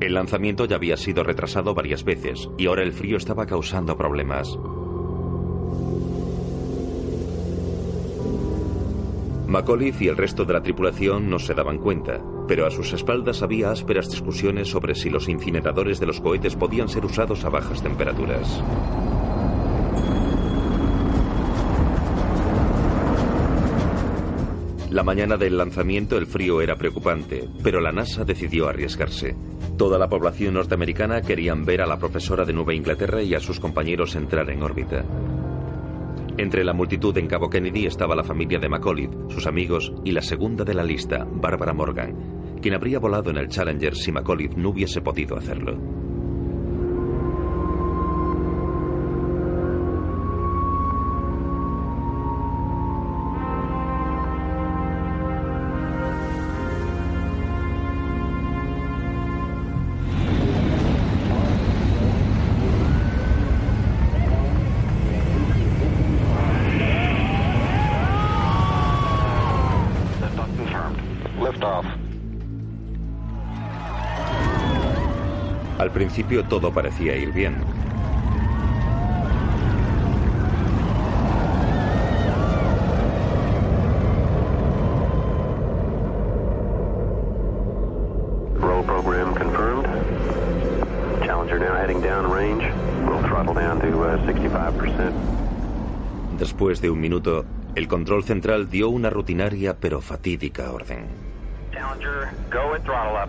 El 0.00 0.14
lanzamiento 0.14 0.64
ya 0.66 0.76
había 0.76 0.96
sido 0.96 1.24
retrasado 1.24 1.74
varias 1.74 2.04
veces 2.04 2.48
y 2.56 2.66
ahora 2.66 2.82
el 2.82 2.92
frío 2.92 3.16
estaba 3.16 3.46
causando 3.46 3.96
problemas. 3.96 4.48
McAuliffe 9.48 10.04
y 10.04 10.08
el 10.08 10.16
resto 10.16 10.44
de 10.44 10.52
la 10.52 10.62
tripulación 10.62 11.30
no 11.30 11.38
se 11.38 11.54
daban 11.54 11.78
cuenta, 11.78 12.20
pero 12.46 12.66
a 12.66 12.70
sus 12.70 12.92
espaldas 12.92 13.42
había 13.42 13.70
ásperas 13.70 14.10
discusiones 14.10 14.68
sobre 14.68 14.94
si 14.94 15.08
los 15.08 15.26
incineradores 15.26 15.98
de 15.98 16.06
los 16.06 16.20
cohetes 16.20 16.54
podían 16.54 16.88
ser 16.88 17.04
usados 17.06 17.44
a 17.44 17.48
bajas 17.48 17.82
temperaturas. 17.82 18.62
La 24.90 25.02
mañana 25.02 25.36
del 25.36 25.56
lanzamiento 25.56 26.18
el 26.18 26.26
frío 26.26 26.60
era 26.60 26.76
preocupante, 26.76 27.48
pero 27.62 27.80
la 27.80 27.92
NASA 27.92 28.24
decidió 28.24 28.68
arriesgarse. 28.68 29.34
Toda 29.78 29.98
la 29.98 30.08
población 30.08 30.54
norteamericana 30.54 31.22
querían 31.22 31.64
ver 31.64 31.82
a 31.82 31.86
la 31.86 31.98
profesora 31.98 32.44
de 32.44 32.52
Nueva 32.52 32.74
Inglaterra 32.74 33.22
y 33.22 33.34
a 33.34 33.40
sus 33.40 33.60
compañeros 33.60 34.14
entrar 34.14 34.50
en 34.50 34.62
órbita. 34.62 35.04
Entre 36.38 36.62
la 36.62 36.72
multitud 36.72 37.18
en 37.18 37.26
Cabo 37.26 37.50
Kennedy 37.50 37.86
estaba 37.86 38.14
la 38.14 38.22
familia 38.22 38.60
de 38.60 38.68
Macaulay, 38.68 39.10
sus 39.28 39.48
amigos 39.48 39.92
y 40.04 40.12
la 40.12 40.22
segunda 40.22 40.62
de 40.62 40.72
la 40.72 40.84
lista, 40.84 41.26
Barbara 41.28 41.72
Morgan, 41.72 42.60
quien 42.62 42.74
habría 42.74 43.00
volado 43.00 43.30
en 43.30 43.38
el 43.38 43.48
Challenger 43.48 43.96
si 43.96 44.12
Macaulay 44.12 44.48
no 44.56 44.70
hubiese 44.70 45.00
podido 45.00 45.36
hacerlo. 45.36 45.97
Principio 75.98 76.44
todo 76.44 76.72
parecía 76.72 77.16
ir 77.16 77.32
bien. 77.32 77.56
Roll 88.60 88.84
program 88.84 89.34
confirmed. 89.34 89.86
Challenger 91.26 91.58
now 91.58 91.74
heading 91.74 92.00
down 92.00 92.30
range. 92.30 92.62
We'll 93.04 93.20
throttle 93.24 93.54
down 93.54 93.80
to 93.80 93.88
65%. 93.88 95.12
Después 96.38 96.80
de 96.80 96.90
un 96.90 97.00
minuto, 97.00 97.44
el 97.74 97.88
control 97.88 98.22
central 98.22 98.70
dio 98.70 98.88
una 98.88 99.10
rutinaria 99.10 99.74
pero 99.74 100.00
fatídica 100.00 100.70
orden. 100.70 101.06
Challenger, 101.72 102.30
go 102.52 102.74
and 102.74 102.84
throttle 102.84 103.16
up. 103.16 103.28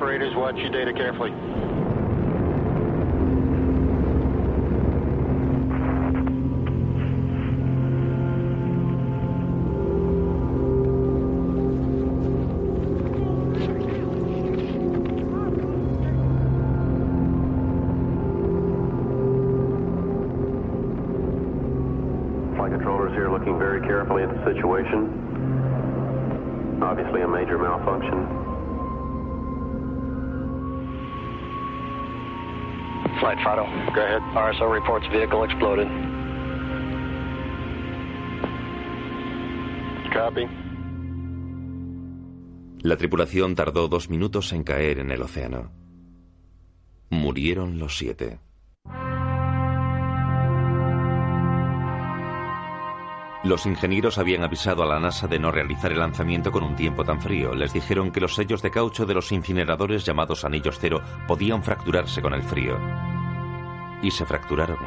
Operators, 0.00 0.34
watch 0.34 0.56
your 0.56 0.70
data 0.70 0.94
carefully. 0.94 1.30
Flight 22.56 22.72
controllers 22.72 23.12
here 23.12 23.30
looking 23.30 23.58
very 23.58 23.82
carefully 23.82 24.22
at 24.22 24.30
the 24.30 24.42
situation. 24.50 25.18
Obviously 26.82 27.20
a 27.20 27.28
major 27.28 27.58
malfunction 27.58 28.19
Flight 33.30 33.38
Fido. 33.38 33.64
Go 33.94 34.02
ahead. 34.02 34.22
RSO 34.34 34.72
reports 34.72 35.06
vehicle 35.12 35.44
exploded. 35.44 35.86
Copy. 40.12 40.46
La 42.82 42.96
tripulación 42.96 43.54
tardó 43.54 43.88
dos 43.88 44.08
minutos 44.08 44.52
en 44.52 44.64
caer 44.64 44.98
en 44.98 45.10
el 45.10 45.22
océano. 45.22 45.70
Murieron 47.10 47.78
los 47.78 47.96
siete. 47.96 48.40
Los 53.42 53.64
ingenieros 53.64 54.18
habían 54.18 54.42
avisado 54.42 54.82
a 54.82 54.86
la 54.86 55.00
NASA 55.00 55.26
de 55.26 55.38
no 55.38 55.50
realizar 55.50 55.92
el 55.92 55.98
lanzamiento 55.98 56.52
con 56.52 56.62
un 56.62 56.76
tiempo 56.76 57.04
tan 57.04 57.20
frío. 57.20 57.54
Les 57.54 57.72
dijeron 57.72 58.10
que 58.10 58.20
los 58.20 58.34
sellos 58.34 58.60
de 58.60 58.70
caucho 58.70 59.06
de 59.06 59.14
los 59.14 59.32
incineradores 59.32 60.04
llamados 60.04 60.44
anillos 60.44 60.78
cero 60.78 61.00
podían 61.26 61.62
fracturarse 61.62 62.20
con 62.20 62.34
el 62.34 62.42
frío. 62.42 62.78
Y 64.02 64.10
se 64.10 64.24
fracturaron. 64.24 64.78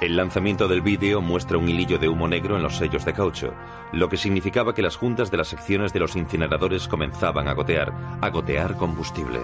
El 0.00 0.16
lanzamiento 0.16 0.68
del 0.68 0.82
vídeo 0.82 1.20
muestra 1.20 1.56
un 1.56 1.68
hilillo 1.68 1.98
de 1.98 2.08
humo 2.08 2.28
negro 2.28 2.56
en 2.56 2.62
los 2.62 2.76
sellos 2.76 3.04
de 3.04 3.14
caucho, 3.14 3.54
lo 3.92 4.08
que 4.08 4.16
significaba 4.16 4.74
que 4.74 4.82
las 4.82 4.96
juntas 4.96 5.30
de 5.30 5.36
las 5.36 5.48
secciones 5.48 5.92
de 5.92 6.00
los 6.00 6.16
incineradores 6.16 6.88
comenzaban 6.88 7.48
a 7.48 7.54
gotear, 7.54 7.92
a 8.20 8.28
gotear 8.28 8.76
combustible. 8.76 9.40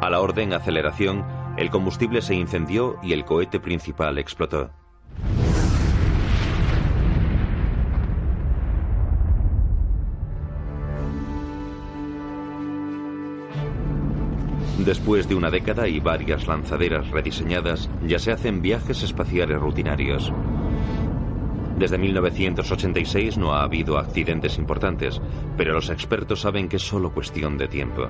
A 0.00 0.08
la 0.10 0.20
orden 0.20 0.52
aceleración, 0.52 1.24
el 1.56 1.70
combustible 1.70 2.22
se 2.22 2.34
incendió 2.34 2.96
y 3.02 3.12
el 3.12 3.24
cohete 3.24 3.60
principal 3.60 4.18
explotó. 4.18 4.70
Después 14.84 15.28
de 15.28 15.36
una 15.36 15.48
década 15.48 15.86
y 15.86 16.00
varias 16.00 16.48
lanzaderas 16.48 17.08
rediseñadas, 17.10 17.88
ya 18.04 18.18
se 18.18 18.32
hacen 18.32 18.60
viajes 18.60 19.04
espaciales 19.04 19.60
rutinarios. 19.60 20.32
Desde 21.78 21.98
1986 21.98 23.38
no 23.38 23.54
ha 23.54 23.62
habido 23.62 23.96
accidentes 23.96 24.58
importantes, 24.58 25.20
pero 25.56 25.72
los 25.74 25.88
expertos 25.88 26.40
saben 26.40 26.68
que 26.68 26.76
es 26.76 26.82
solo 26.82 27.12
cuestión 27.12 27.56
de 27.56 27.68
tiempo. 27.68 28.08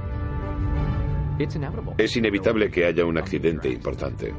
Es 1.99 2.17
inevitable 2.17 2.71
que 2.71 2.87
haya 2.87 3.05
un 3.05 3.19
accidente 3.19 3.69
importante. 3.69 4.33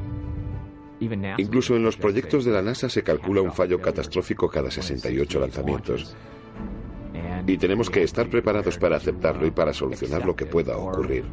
Incluso 1.38 1.76
en 1.76 1.84
los 1.84 1.96
proyectos 1.96 2.44
de 2.44 2.52
la 2.52 2.62
NASA 2.62 2.88
se 2.88 3.02
calcula 3.02 3.42
un 3.42 3.52
fallo 3.52 3.80
catastrófico 3.80 4.48
cada 4.48 4.70
68 4.70 5.40
lanzamientos. 5.40 6.16
Y 7.46 7.58
tenemos 7.58 7.90
que 7.90 8.02
estar 8.02 8.28
preparados 8.28 8.78
para 8.78 8.96
aceptarlo 8.96 9.46
y 9.46 9.50
para 9.50 9.72
solucionar 9.74 10.24
lo 10.24 10.34
que 10.34 10.46
pueda 10.46 10.76
ocurrir. 10.76 11.24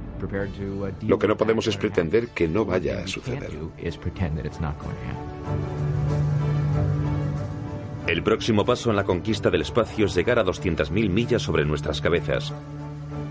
Lo 1.07 1.17
que 1.17 1.27
no 1.27 1.37
podemos 1.37 1.67
es 1.67 1.77
pretender 1.77 2.29
que 2.29 2.47
no 2.47 2.65
vaya 2.65 2.99
a 2.99 3.07
suceder. 3.07 3.51
El 8.07 8.23
próximo 8.23 8.65
paso 8.65 8.89
en 8.89 8.95
la 8.95 9.03
conquista 9.03 9.49
del 9.49 9.61
espacio 9.61 10.05
es 10.05 10.15
llegar 10.15 10.39
a 10.39 10.43
200.000 10.43 11.09
millas 11.09 11.43
sobre 11.43 11.65
nuestras 11.65 12.01
cabezas, 12.01 12.53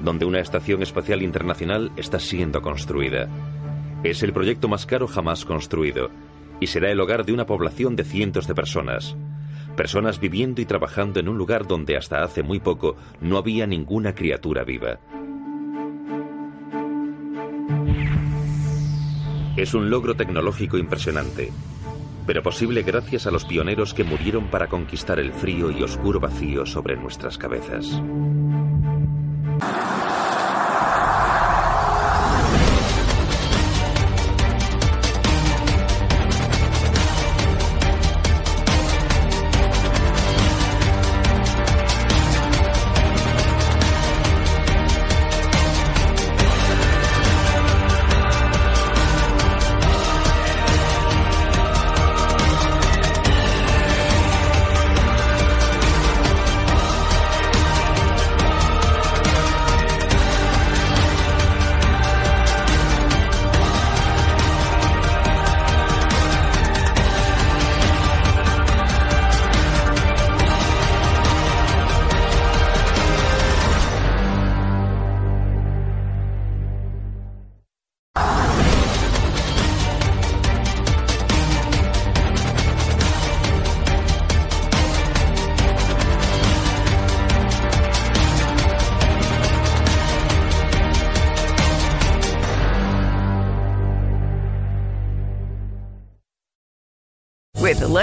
donde 0.02 0.24
una 0.24 0.40
estación 0.40 0.82
espacial 0.82 1.22
internacional 1.22 1.92
está 1.96 2.18
siendo 2.18 2.62
construida. 2.62 3.28
Es 4.04 4.22
el 4.22 4.32
proyecto 4.32 4.68
más 4.68 4.86
caro 4.86 5.06
jamás 5.06 5.44
construido 5.44 6.08
y 6.60 6.68
será 6.68 6.90
el 6.90 7.00
hogar 7.00 7.26
de 7.26 7.32
una 7.32 7.46
población 7.46 7.96
de 7.96 8.04
cientos 8.04 8.46
de 8.46 8.54
personas. 8.54 9.16
Personas 9.80 10.20
viviendo 10.20 10.60
y 10.60 10.66
trabajando 10.66 11.20
en 11.20 11.28
un 11.30 11.38
lugar 11.38 11.66
donde 11.66 11.96
hasta 11.96 12.22
hace 12.22 12.42
muy 12.42 12.60
poco 12.60 12.96
no 13.22 13.38
había 13.38 13.66
ninguna 13.66 14.14
criatura 14.14 14.62
viva. 14.62 14.98
Es 19.56 19.72
un 19.72 19.88
logro 19.88 20.14
tecnológico 20.14 20.76
impresionante, 20.76 21.50
pero 22.26 22.42
posible 22.42 22.82
gracias 22.82 23.26
a 23.26 23.30
los 23.30 23.46
pioneros 23.46 23.94
que 23.94 24.04
murieron 24.04 24.48
para 24.50 24.66
conquistar 24.66 25.18
el 25.18 25.32
frío 25.32 25.70
y 25.70 25.82
oscuro 25.82 26.20
vacío 26.20 26.66
sobre 26.66 26.96
nuestras 26.96 27.38
cabezas. 27.38 28.02